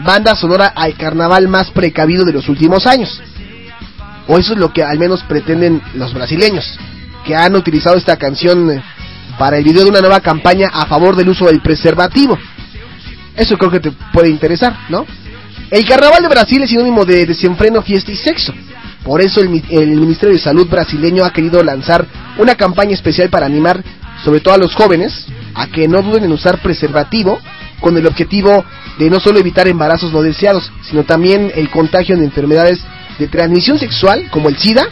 [0.05, 3.21] banda sonora al carnaval más precavido de los últimos años.
[4.27, 6.77] O eso es lo que al menos pretenden los brasileños,
[7.25, 8.83] que han utilizado esta canción eh,
[9.37, 12.37] para el video de una nueva campaña a favor del uso del preservativo.
[13.35, 15.05] Eso creo que te puede interesar, ¿no?
[15.71, 18.53] El carnaval de Brasil es sinónimo de desenfreno, fiesta y sexo.
[19.03, 22.05] Por eso el, el Ministerio de Salud brasileño ha querido lanzar
[22.37, 23.83] una campaña especial para animar,
[24.23, 25.25] sobre todo a los jóvenes,
[25.55, 27.39] a que no duden en usar preservativo,
[27.79, 28.63] con el objetivo
[28.97, 32.79] de no solo evitar embarazos no deseados, sino también el contagio de enfermedades
[33.19, 34.87] de transmisión sexual, como el SIDA,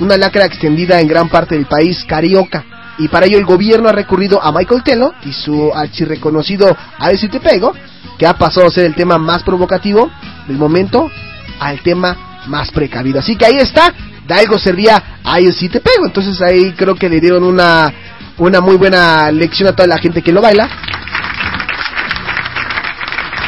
[0.00, 2.64] una lacra extendida en gran parte del país carioca.
[2.98, 7.28] Y para ello el gobierno ha recurrido a Michael Telo y su archirreconocido A Si
[7.28, 7.74] Te Pego,
[8.18, 10.10] que ha pasado a ser el tema más provocativo
[10.46, 11.10] del momento
[11.58, 13.20] al tema más precavido.
[13.20, 13.92] Así que ahí está,
[14.26, 16.06] de algo servía A Si Te Pego.
[16.06, 17.92] Entonces ahí creo que le dieron una,
[18.38, 20.68] una muy buena lección a toda la gente que lo baila.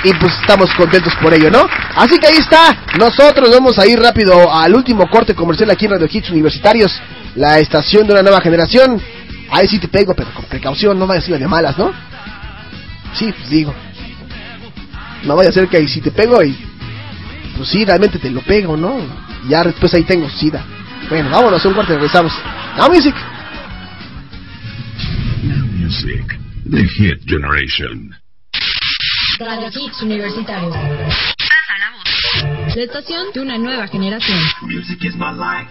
[0.05, 1.67] Y pues estamos contentos por ello, ¿no?
[1.97, 2.77] Así que ahí está.
[2.99, 6.93] Nosotros vamos a ir rápido al último corte comercial aquí en Radio Hits Universitarios,
[7.37, 9.01] la estación de una nueva generación.
[9.51, 11.91] Ahí sí te pego, pero con precaución, no vaya a ser de malas, ¿no?
[13.15, 13.75] Sí, pues digo.
[15.23, 16.55] No vaya a ser que ahí sí te pego y.
[17.57, 18.99] Pues sí, realmente te lo pego, ¿no?
[19.49, 20.63] Ya después ahí tengo SIDA.
[21.09, 22.33] Bueno, vámonos, un corte, regresamos.
[22.77, 23.15] Now music.
[25.43, 28.15] Music, the hit generation.
[29.39, 30.75] Radio Hits Universitarios.
[32.77, 34.39] La estación de una nueva generación.
[34.63, 35.71] Music is my life.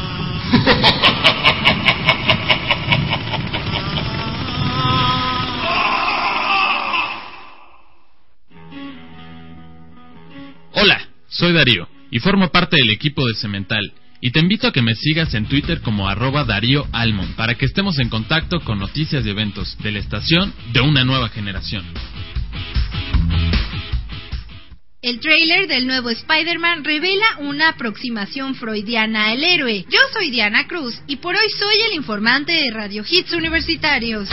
[11.41, 13.91] Soy Darío y formo parte del equipo de Cemental.
[14.21, 17.65] Y te invito a que me sigas en Twitter como arroba Darío Almond para que
[17.65, 21.83] estemos en contacto con noticias y eventos de la estación de una nueva generación.
[25.01, 29.83] El tráiler del nuevo Spider-Man revela una aproximación freudiana al héroe.
[29.89, 34.29] Yo soy Diana Cruz y por hoy soy el informante de Radio Hits Universitarios.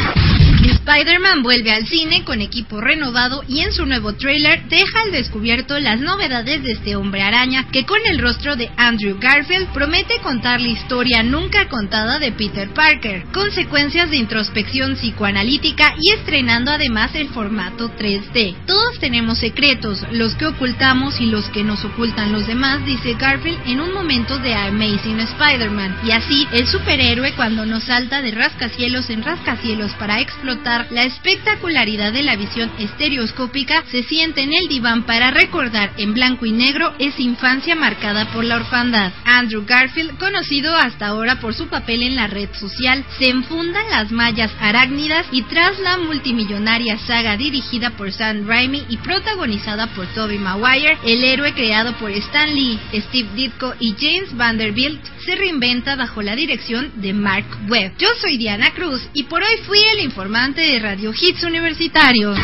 [0.78, 5.78] Spider-Man vuelve al cine con equipo renovado y en su nuevo tráiler deja al descubierto
[5.78, 10.60] las novedades de este hombre araña que con el rostro de Andrew Garfield promete contar
[10.60, 17.28] la historia nunca contada de Peter Parker, consecuencias de introspección psicoanalítica y estrenando además el
[17.28, 18.56] formato 3D.
[18.66, 23.60] Todos tenemos secretos, los que ocultamos y los que nos ocultan los demás, dice Garfield
[23.66, 26.00] en un momento de Amazing Spider-Man.
[26.04, 32.12] Y así, el superhéroe cuando nos salta de rascacielos en rascacielos para explotar la espectacularidad
[32.12, 36.94] de la visión estereoscópica, se siente en el diván para recordar en blanco y negro
[36.98, 39.12] esa infancia marcada por la orfandad.
[39.24, 43.90] Andrew Garfield, conocido hasta ahora por su papel en la red social, se enfunda en
[43.90, 50.06] las mallas arácnidas y tras la multimillonaria saga dirigida por Sam Raimi y protagonizada por
[50.08, 55.94] Tobey Maguire, el héroe creado por Stan Lee, Steve Ditko y James Vanderbilt se reinventa
[55.94, 57.98] bajo la dirección de Mark Webb.
[57.98, 62.38] Yo soy Diana Cruz y por hoy fui el informante de Radio Hits Universitarios.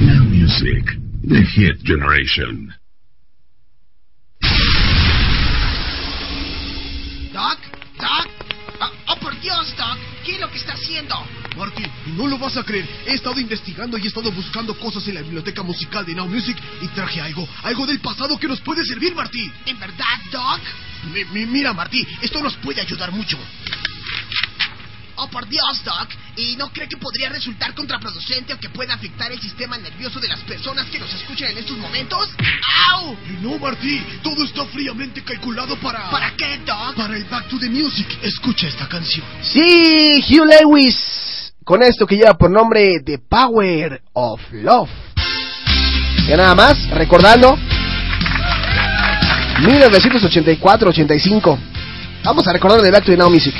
[0.00, 0.96] Now Music,
[1.26, 2.72] the Hit Generation.
[7.32, 7.58] Doc,
[7.98, 8.28] Doc.
[8.78, 10.17] Ah, oh, por Dios, Doc.
[10.28, 11.14] ¿Qué es lo que está haciendo?
[11.56, 12.86] Marty, no lo vas a creer.
[13.06, 16.54] He estado investigando y he estado buscando cosas en la biblioteca musical de Now Music
[16.82, 19.50] y traje algo, algo del pasado que nos puede servir, Marty.
[19.64, 20.60] ¿En verdad, Doc?
[21.14, 23.38] Mi- mi- mira, Marty, esto nos puede ayudar mucho.
[25.20, 26.10] Oh, por Dios, Doc.
[26.36, 30.28] ¿Y no cree que podría resultar contraproducente o que pueda afectar el sistema nervioso de
[30.28, 32.30] las personas que nos escuchan en estos momentos?
[32.92, 33.16] ¡Au!
[33.42, 36.08] No, Marty, todo está fríamente calculado para...
[36.08, 36.94] ¿Para qué, Doc?
[36.94, 38.06] Para el Back to the Music.
[38.22, 39.26] Escucha esta canción.
[39.42, 44.88] Sí, Hugh Lewis, con esto que lleva por nombre The Power of Love.
[46.28, 47.58] Y nada más, recordando,
[49.62, 51.58] 1984-85.
[52.22, 53.54] Vamos a recordar de Back to the Now Music.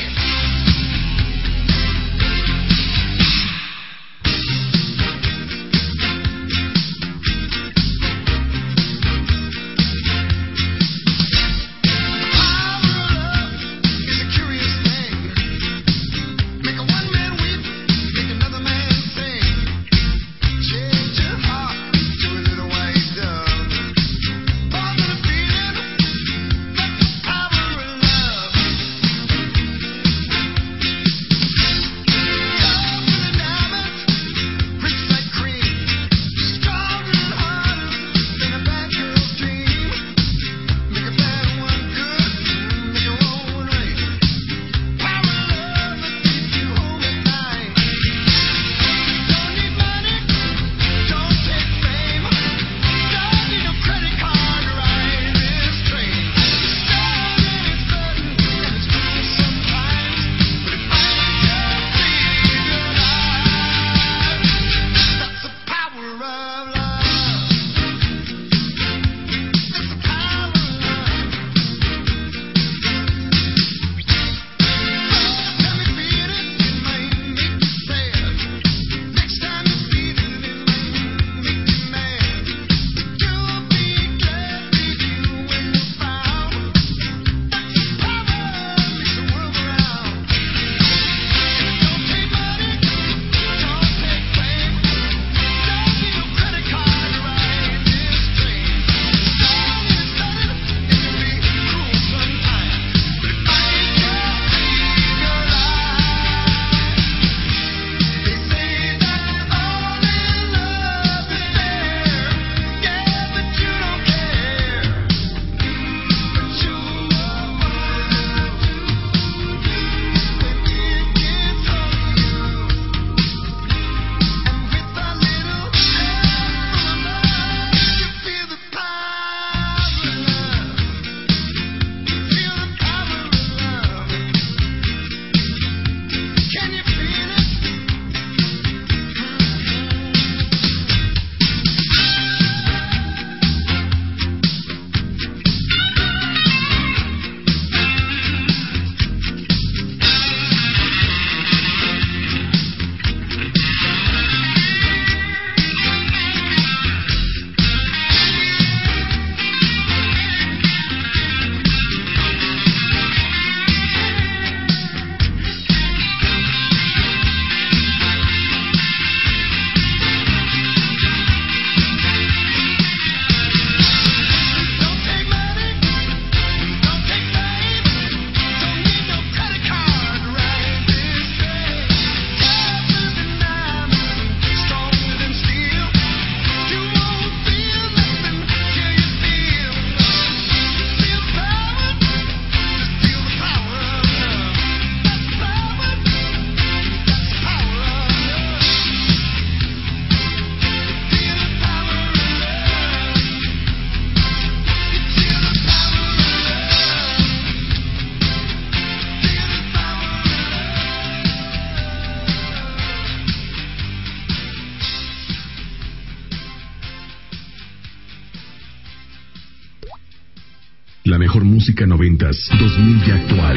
[221.86, 223.56] noventas, 2000 y actual.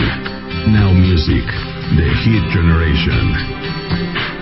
[0.67, 1.43] Now Music,
[1.95, 4.40] The Hit Generation.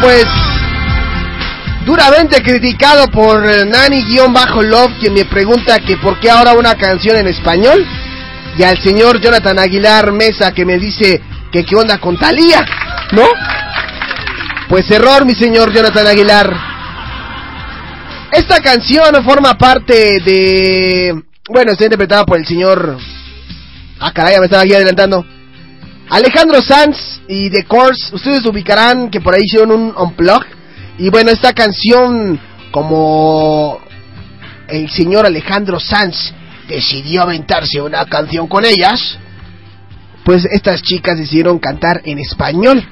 [0.00, 0.24] pues
[1.84, 7.28] duramente criticado por eh, Nani-Love, quien me pregunta que por qué ahora una canción en
[7.28, 7.86] español.
[8.58, 11.20] Y al señor Jonathan Aguilar Mesa, que me dice
[11.52, 12.64] que qué onda con Talía,
[13.12, 13.26] ¿no?
[14.68, 16.56] Pues error, mi señor Jonathan Aguilar.
[18.32, 21.22] Esta canción forma parte de...
[21.48, 22.98] Bueno, está interpretada por el señor...
[24.00, 25.24] Ah, caray, me estaba aquí adelantando.
[26.08, 30.44] Alejandro Sanz y The Course, ustedes ubicarán que por ahí hicieron un unplug.
[30.98, 33.80] Y bueno, esta canción, como
[34.68, 36.32] el señor Alejandro Sanz
[36.68, 39.18] decidió aventarse una canción con ellas,
[40.24, 42.84] pues estas chicas decidieron cantar en español.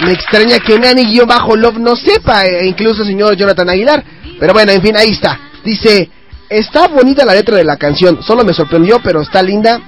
[0.00, 4.04] Me extraña que Nani yo bajo Love no sepa, e incluso el señor Jonathan Aguilar.
[4.38, 5.38] Pero bueno, en fin, ahí está.
[5.64, 6.10] Dice,
[6.48, 9.80] está bonita la letra de la canción, solo me sorprendió, pero está linda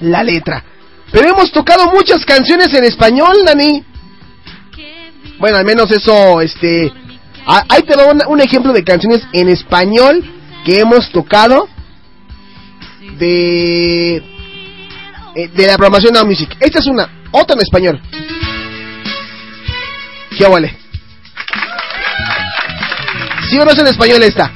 [0.00, 0.62] la letra.
[1.12, 3.84] Pero hemos tocado muchas canciones en español, Nani.
[5.38, 6.92] Bueno, al menos eso, este...
[7.46, 10.24] ah, Ahí te un, un ejemplo de canciones en español
[10.64, 11.68] que hemos tocado
[13.18, 14.16] de...
[15.36, 16.56] eh, De la programación Now Music.
[16.60, 18.00] Esta es una, otra en español.
[20.36, 20.76] ¿Qué vale?
[23.48, 24.50] ¿Sí o no es en español esta?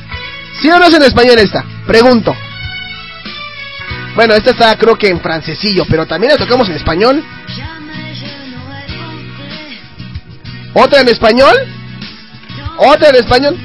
[0.61, 1.65] ¿Sí o no es en español esta?
[1.87, 2.35] Pregunto.
[4.15, 7.25] Bueno, esta está creo que en francesillo, pero también la tocamos en español.
[10.75, 11.57] ¿Otra en español?
[12.77, 13.57] ¿Otra en español?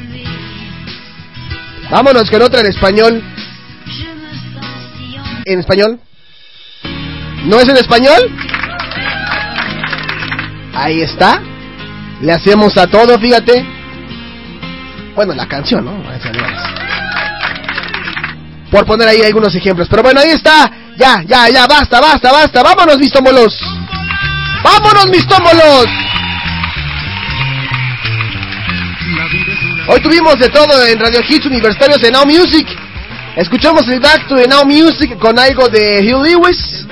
[1.90, 3.24] Vámonos con otra en español.
[5.46, 6.00] ¿En español?
[7.46, 8.32] ¿No es en español?
[10.74, 11.42] Ahí está.
[12.22, 13.66] Le hacemos a todo, fíjate.
[15.16, 16.04] Bueno, la canción, ¿no?
[18.76, 19.88] Por poner ahí algunos ejemplos.
[19.90, 20.70] Pero bueno, ahí está.
[20.98, 22.62] Ya, ya, ya, basta, basta, basta.
[22.62, 23.58] Vámonos, mis tómbolos.
[24.62, 25.86] Vámonos, mis tómbolos.
[29.88, 32.68] Hoy tuvimos de todo en Radio Hits Universitarios de Now Music.
[33.38, 36.86] Escuchamos el Back to the Now Music con algo de Hugh Lewis.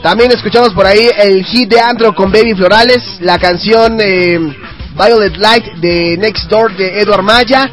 [0.00, 4.38] También escuchamos por ahí el hit de Andro con Baby Florales, la canción eh,
[4.94, 7.68] Violet Light de Next Door de Edward Maya.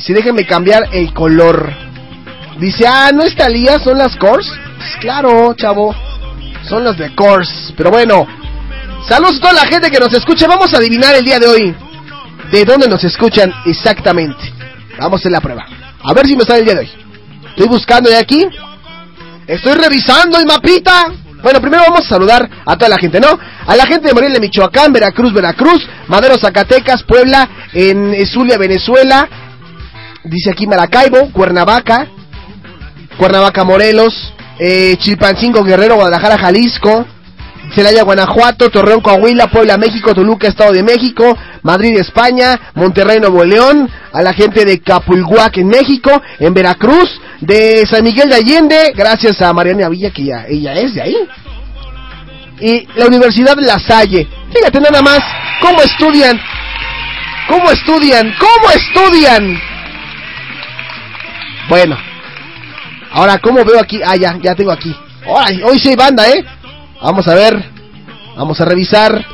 [0.00, 1.72] Si déjenme cambiar el color.
[2.58, 3.78] Dice, ah, ¿no está Lía?
[3.78, 4.46] ¿Son las Cores?
[4.76, 5.94] Pues claro, chavo.
[6.68, 7.72] Son las de Cores.
[7.76, 8.26] Pero bueno,
[9.08, 10.46] saludos a toda la gente que nos escucha.
[10.46, 11.74] Vamos a adivinar el día de hoy
[12.50, 14.52] de dónde nos escuchan exactamente.
[14.98, 15.66] Vamos hacer la prueba.
[16.02, 16.90] A ver si me sale el día de hoy.
[17.50, 18.46] Estoy buscando de aquí.
[19.46, 21.12] Estoy revisando el mapita.
[21.42, 23.28] Bueno, primero vamos a saludar a toda la gente, ¿no?
[23.66, 29.28] A la gente de Morelia, Michoacán, Veracruz, Veracruz, Madero, Zacatecas, Puebla, en Zulia, Venezuela.
[30.24, 32.06] Dice aquí Maracaibo, Cuernavaca,
[33.16, 37.06] Cuernavaca, Morelos, eh, Chilpancingo, Guerrero, Guadalajara, Jalisco,
[37.74, 43.88] Celaya, Guanajuato, Torreón, Coahuila, Puebla, México, Toluca, Estado de México, Madrid, España, Monterrey, Nuevo León,
[44.12, 49.40] a la gente de Capulhuac en México, en Veracruz, de San Miguel de Allende, gracias
[49.40, 51.16] a Mariana Villa, que ya, ella es de ahí,
[52.60, 54.28] y la Universidad La Salle.
[54.52, 55.20] Fíjate nada más
[55.62, 56.38] cómo estudian,
[57.48, 59.69] cómo estudian, cómo estudian.
[61.70, 61.96] Bueno,
[63.12, 64.00] ahora, ¿cómo veo aquí?
[64.04, 64.92] Ah, ya, ya tengo aquí.
[65.38, 66.44] Ay, hoy sí hay banda, ¿eh?
[67.00, 67.64] Vamos a ver,
[68.36, 69.24] vamos a revisar.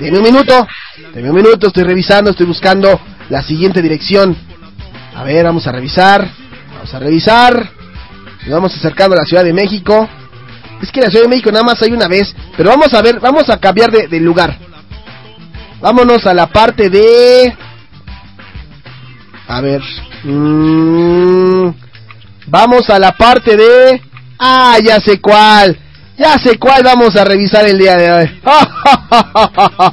[0.00, 0.66] Deme un minuto,
[1.12, 2.98] deme un minuto, estoy revisando, estoy buscando
[3.28, 4.34] la siguiente dirección.
[5.14, 6.26] A ver, vamos a revisar,
[6.76, 7.70] vamos a revisar.
[8.46, 10.08] Nos vamos acercando a la Ciudad de México.
[10.80, 13.20] Es que la Ciudad de México nada más hay una vez, pero vamos a ver,
[13.20, 14.56] vamos a cambiar de, de lugar.
[15.82, 17.54] Vámonos a la parte de...
[19.46, 19.82] A ver.
[20.28, 21.70] Mm,
[22.46, 24.02] vamos a la parte de...
[24.38, 25.78] Ah, ya sé cuál.
[26.18, 28.40] Ya sé cuál vamos a revisar el día de hoy.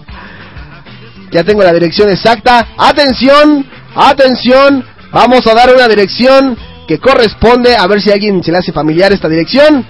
[1.31, 2.69] ya tengo la dirección exacta.
[2.77, 3.65] Atención,
[3.95, 4.83] atención.
[5.11, 6.57] Vamos a dar una dirección
[6.87, 7.75] que corresponde.
[7.75, 9.85] A ver si a alguien se le hace familiar esta dirección.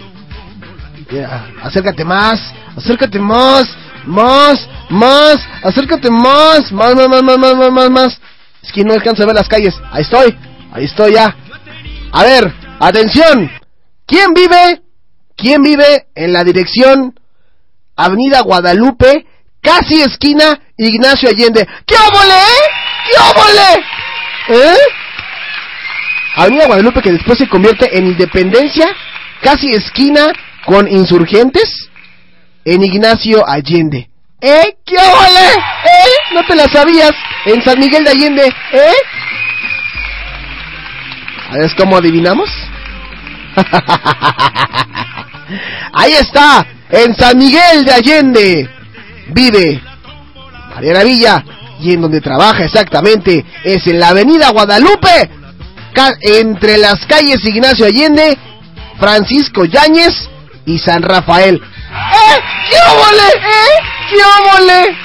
[1.10, 1.48] Yeah.
[1.61, 3.65] Acércate más, acércate más,
[4.06, 8.20] más, más, acércate más, más, más, más, más, más, más, más.
[8.64, 9.76] Es que no alcanzo a ver las calles.
[9.91, 10.35] Ahí estoy,
[10.72, 11.35] ahí estoy ya.
[12.11, 13.52] A ver, atención.
[14.06, 14.81] ¿Quién vive?
[15.35, 17.19] ¿Quién vive en la dirección
[17.95, 19.26] Avenida Guadalupe,
[19.61, 21.68] casi esquina Ignacio Allende?
[21.85, 22.64] ¿Qué óvole, eh?
[23.06, 24.65] ¿Qué óvole?
[24.65, 24.77] ¿Eh?
[26.35, 28.88] Avenida Guadalupe que después se convierte en Independencia,
[29.41, 30.31] casi esquina
[30.65, 31.90] con Insurgentes,
[32.65, 34.10] en Ignacio Allende.
[34.45, 34.76] ¿Eh?
[34.86, 35.53] ¿Qué óvole?
[35.86, 36.34] ¿Eh?
[36.34, 37.14] ¿No te la sabías?
[37.45, 38.94] En San Miguel de Allende, ¿eh?
[41.49, 42.49] ¿Sabes cómo adivinamos?
[45.94, 48.70] Ahí está, en San Miguel de Allende,
[49.30, 49.82] vive
[50.76, 51.45] Mariana Villa
[51.80, 55.30] y en donde trabaja exactamente es en la Avenida Guadalupe,
[56.22, 58.38] entre las calles Ignacio Allende,
[58.99, 60.30] Francisco Yáñez
[60.65, 61.61] y San Rafael.
[61.94, 62.41] ¡Eh!
[62.70, 63.28] ¡Qué óvole!
[63.36, 63.80] ¡Eh!
[64.10, 64.98] ¡Qué óvole!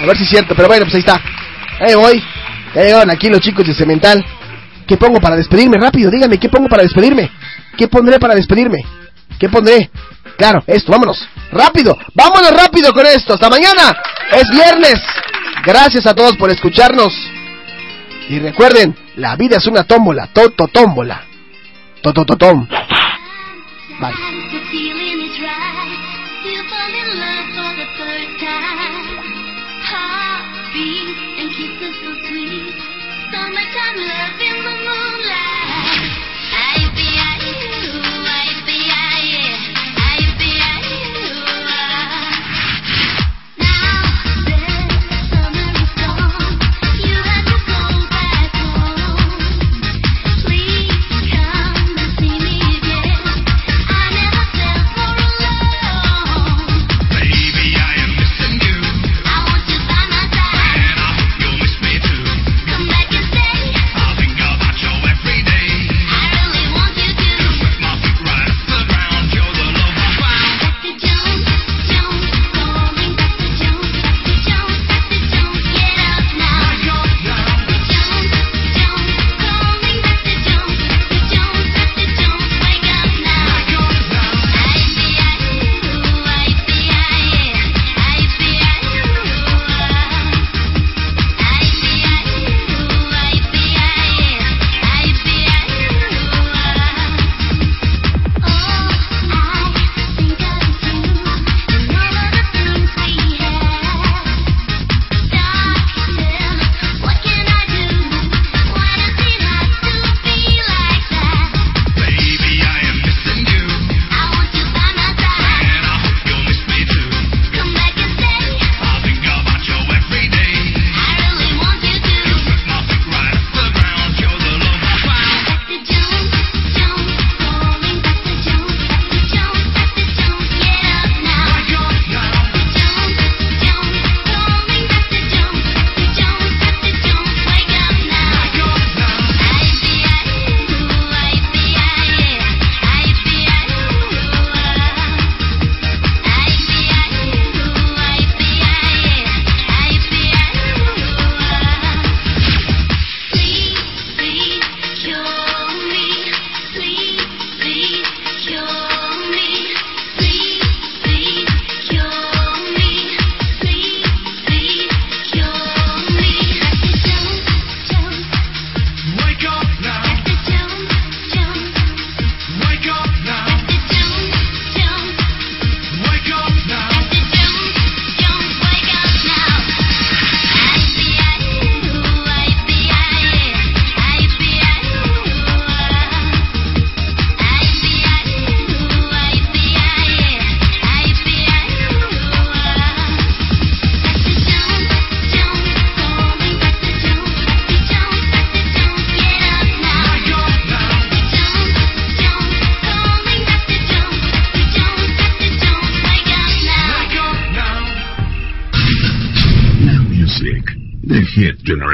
[0.00, 1.20] A ver si es cierto, pero bueno, pues ahí está.
[1.80, 2.22] ¡Eh, voy!
[2.74, 4.24] Ya llegaron aquí los chicos de Cemental.
[4.86, 5.76] ¿Qué pongo para despedirme?
[5.78, 7.30] Rápido, díganme, ¿qué pongo para despedirme?
[7.76, 8.78] ¿Qué pondré para despedirme?
[9.38, 9.90] ¿Qué pondré?
[10.36, 11.28] Claro, esto, vámonos.
[11.52, 13.34] Rápido, vámonos rápido con esto.
[13.34, 13.96] Hasta mañana.
[14.32, 14.94] Es viernes.
[15.64, 17.12] Gracias a todos por escucharnos.
[18.28, 21.24] Y recuerden, la vida es una tómbola, toto tómbola.
[22.02, 22.66] Toto tom.
[24.00, 25.07] Bye.
[25.38, 25.86] try.
[26.44, 29.06] You fall in love for the third time.
[29.86, 32.74] Heartbeat and kisses so sweet.
[33.30, 35.57] So much I'm loving the moonlight.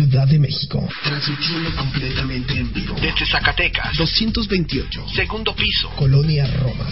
[0.00, 0.88] Ciudad de México.
[1.04, 2.96] Transmitiendo completamente en vivo.
[2.98, 3.94] Desde Zacatecas.
[3.98, 5.08] 228.
[5.14, 5.90] Segundo piso.
[5.90, 6.86] Colonia Roma.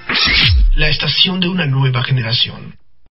[0.77, 2.77] La estación de una nueva generación.